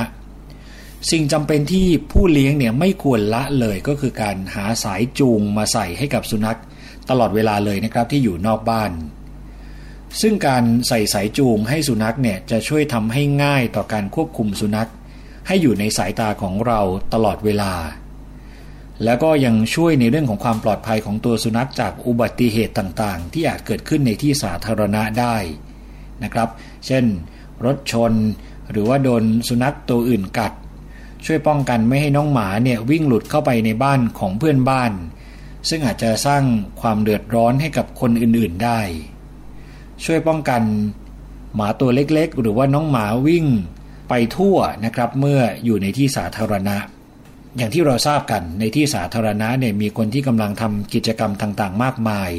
[1.12, 6.60] สิ่งจำเป็นที่ผู้เลี้ยงเนี่ยไม่ควรละเลยก็คือการหาสายจูงมาใส่ให้กับสุนัข
[7.10, 8.92] ตลอดเวลาเลยนะครับที่อยู่นอกบ้าน
[10.22, 14.90] ซึ่งการใส่สายจูงให้สุนัขเนี่ยจะช่วยทำให้ง่ายต่อการควบคุมสุนัข
[15.48, 16.80] ให้อยู่ในสายตาของเรา
[17.14, 17.74] ตลอดเวลา
[19.04, 25.36] แล้วก็ยังช่วยในเรื่องของความปลอดภัยของตัวสุนัขจากอุบัติเหตุต่างๆ ที่อาจเกิดขึ้นในที่สาธารณะได้
[26.24, 26.50] นะครับ
[26.86, 27.04] เช่น
[27.66, 28.14] รถชน
[28.72, 30.54] หรือว่าโดนสุนัขตัวอื่นกัด
[31.26, 34.92] ช่วยป้องกันไม่ให้น้องหมาเนี่ยวิ่งหลุดเข้าไปในบ้านของเพื่อนบ้าน
[35.70, 36.44] ซึ่งอาจจะสร้าง
[36.82, 38.80] ความเดือดร้อนให้กับคนอื่นๆได้
[40.06, 40.62] ช่วยป้องกัน
[41.56, 43.46] หมาตัวเล็กๆ หรือว่าน้องหมาวิ่ง
[44.10, 46.78] ไปทั่วนะครับ เมื่ออยู่ในที่สาธารณะ
[47.58, 52.32] อย่างที่เราทราบกันในที่สาธารณะเนี่ยมีคนที่กำลังทำกิจกรรมต่างๆ มากมาย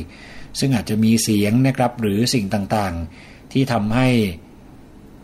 [0.58, 4.08] ซึ่งอาจจะมีเสียงนะครับหรือสิ่งต่างๆ ที่ทำให้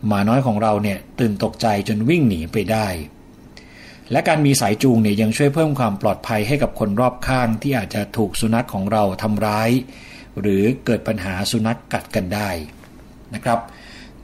[0.06, 2.86] หมาน้อยของเราเนี่ยตื่นตกใจจนวิ่งหนีไปได้
[4.12, 9.70] และการมีสายจูงเนี่ยยังช่วยเพิ่มความปลอดภัยให้กับคนรอบข้างที่อาจจะถูกสุนัขของเราทำร้าย
[10.40, 12.50] หรือเกิดปัญหาสุนัขกกัดกันได้
[13.34, 13.58] นะครับ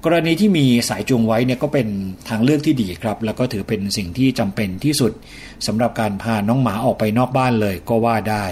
[0.04, 1.88] กรณีที่มีสายจูงไว้เนี่ยก็เป็น
[2.28, 5.12] ทางเลือกที่ดีครับ แล้วก็ถือเป็นสิ่งที่จำเป็นที่สุด
[5.66, 8.46] สำหรับการพาน้องหมาออกไปนอกบ้านเลยก็ว่าได้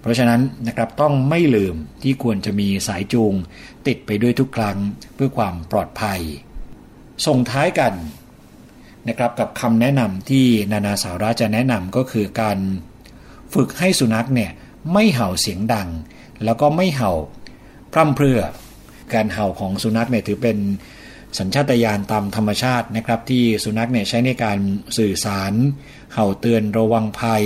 [0.00, 3.34] เพราะฉะนั้นนะครับต้องไม่ลืมที่ควรจะมีสายจูง
[3.86, 4.76] ติดไปด้วยทุกครั้ง
[5.14, 6.20] เพื่อความปลอดภัย
[7.26, 7.94] ส่งท้ายกัน
[9.08, 12.58] นะครับกับคำแนะนำที่นานาสาระจะแนะนำก็คือการ
[13.54, 14.50] ฝึกให้สุนัขเนี่ย
[14.92, 15.88] ไม่เห่าเสียงดัง
[16.44, 17.12] แล้วก็ไม่เห่า
[17.92, 18.40] พร่ำเพรื่อ
[19.14, 20.58] การเห่าของสุนัขเนี่ยถือเป็น
[21.38, 24.58] สัญชาตญาณตามธรรมชาตินะครับ ที่สุนัขเนี่ยใช้ในการ
[24.98, 25.52] สื่อสาร
[26.14, 27.44] เห่าเตือนระวังภัย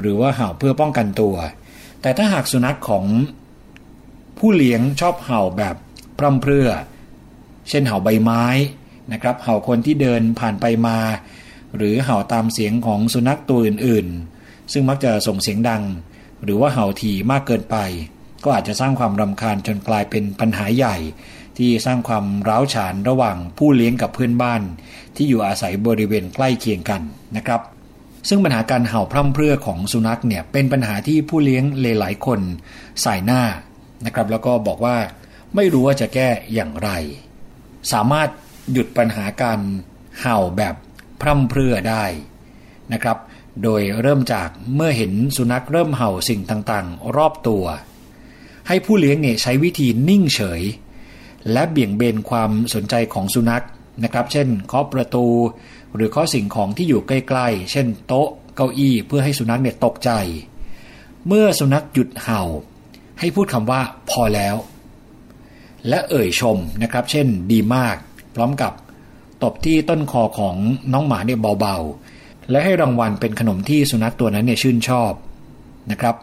[0.00, 1.36] หรือว่าเห่าเพื่อป้องกันตัว
[2.02, 3.04] แต่ถ้าหากสุนัขของ
[4.38, 5.76] ผู้เลี้ยงชอบเห่าแบบ
[6.18, 6.68] พร่ำเพรื่อ
[7.68, 8.44] เช่นเห่าใบไม้
[9.12, 10.98] นะครับ เห่าคนที่เดินผ่านไปมา
[11.76, 15.82] หรือเห่าตามเสียงของสุนัขตัวอื่นๆ ซึ่งมักจะส่งเสียงดัง
[16.44, 17.76] หรือว่าเห่าถี่มากเกินไป
[18.44, 20.96] ก็อาจจะสร้างความรำคาญจนกลายเป็นปัญหาใหญ่
[21.58, 24.62] ที่สร้างความร้าวฉานระหว่างผู้เลี้ยงกับเพื่อนบ้าน
[25.16, 27.02] ที่อยู่อาศัยบริเวณใกล้เคียงกัน
[27.36, 27.60] นะครับ
[28.28, 32.40] ซึ่งปัญหาการเห่าพร่ำเพรื่อของสุนัขเนี่ยเป็นปัญหาที่ผู้เลี้ยงเลหลายคน
[33.02, 33.42] ใส่หน้า
[34.06, 34.96] นะครับ แล้วก็บอกว่า
[35.54, 36.90] ไม่รู้ว่าจะแก้อย่างไร
[37.92, 38.28] สามารถ
[38.72, 39.60] หยุดปัญหาการ
[40.20, 40.74] เห่าแบบ
[41.20, 42.04] พร่ำเพรื่อได้
[42.92, 43.18] นะครับ
[43.62, 47.64] โดยเริ่มจากเมื่อเห็นสุนัขเริ่มเห่าสิ่งต่างๆ รอบตัว
[48.68, 50.62] ให้ผู้เลี้ยงเนี่ยใช้วิธีนิ่งเฉย
[51.52, 53.64] และเบี่ยงเบนความสนใจของสุนัข
[54.04, 55.26] นะครับ เช่นเคาะประตู
[55.94, 60.10] หรือเคาะสิ่งของที่อยู่ใกล้ๆ เช่นโต๊ะเก้าอี้เพื่อให้สุนัขเนี่ยตกใจ
[61.26, 62.42] เมื่อสุนัขหยุดเห่า
[63.18, 64.56] ให้พูดคำว่าพอแล้ว
[65.88, 67.96] และเอ่ยชมนะครับ เช่นดีมาก
[68.34, 68.72] พร้อมกับ
[69.42, 70.56] ตบที่ต้นคอของ
[70.92, 75.12] น้องหมาเนี่ยเบาๆ และให้รางวัลเป็นขนมที่สุนัขตัวนั้นเนี่ยชื่นชอบ
[75.90, 76.14] นะครับ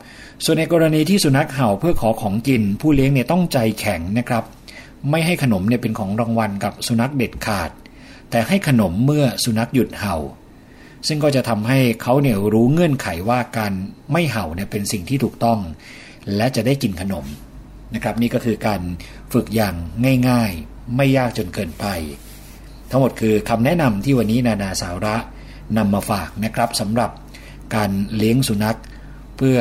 [0.43, 4.43] ส่วนในกรณีที่สุนัขเห่าเพื่อขอของกิน ผู้เลี้ยงเนี่ยต้องใจแข็งนะครับ
[5.09, 7.69] ไม่ให้ขนมเนี่ยเป็นของรางวัลกับสุนัขเด็ดขาด
[8.31, 10.15] แต่ให้ขนมเมื่อสุนัขหยุดเห่า
[11.07, 13.73] ซึ่งก็จะทำให้เขาเนี่ยรู้เงื่อนไขว่าการ
[14.11, 15.59] ไม่เห่าเนี่ยเป็นสิ่งที่ถูกต้อง
[16.35, 17.25] และจะได้กินขนม
[17.93, 18.81] นะครับ นี่ก็คือการ
[19.33, 19.75] ฝึกอย่าง
[20.29, 21.85] ง่ายๆ ไม่ยากจนเกินไป
[22.89, 25.15] ทั้งหมดคือคำแนะนำที่วันนี้นานาสาระ
[25.77, 27.11] นำมาฝากนะครับสำหรับ
[27.75, 28.77] การเลี้ยงสุนัข
[29.37, 29.57] เพื่อ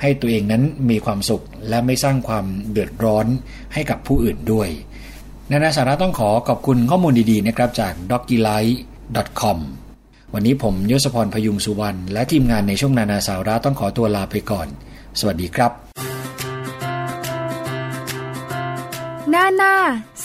[0.00, 3.26] ให้ตัวเองนั้นมีความสุขและไม่สร้างความเดือดร้อน
[3.74, 4.68] ให้กับผู้อื่นด้วย
[5.50, 8.66] นานาสาระต้องขอขอบคุณข้อมูลดีๆนะครับจาก d o g g y l i g
[9.16, 9.58] h t c o m
[10.34, 14.68] วันนี้ผมยศพรพยุงสุวรรณและทีมงานในช่วงนานาสาระต้องขอตัวลาไปก่อน
[15.18, 15.72] สวัสดีครับ
[19.34, 19.74] นานา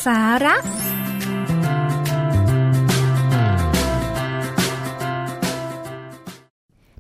[0.06, 0.56] สาระ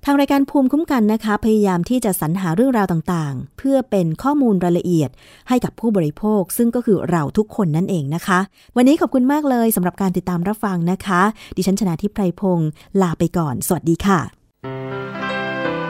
[0.05, 5.09] ทางรายการภูมิคุ้มกันนะคะ พยายามที่จะสรรหาเรื่องราวต่างๆ เพื่อเป็นข้อมูลรายละเอียด
[5.49, 8.39] ให้กับผู้บริโภค ซึ่งก็คือเราทุกคนนั่นเองนะคะ
[8.75, 11.21] วันนี้ขอบคุณมากเลยสำหรับการติดตามรับฟังนะคะ
[11.55, 12.69] ดิฉันชนะทิพไพรพงศ์
[13.01, 14.19] ลาไปก่อน สวัสดีค่ะ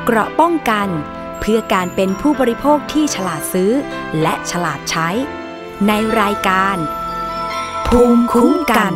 [0.06, 0.88] เกราะป้องกัน
[1.40, 3.72] เพื่อการเป็นผู้บริโภคที่ฉลาดซื้อ
[4.22, 5.10] และฉลาดใช้
[5.88, 5.92] ใน
[6.22, 6.78] รายการ
[7.88, 8.94] ภูมิคุ้มกัน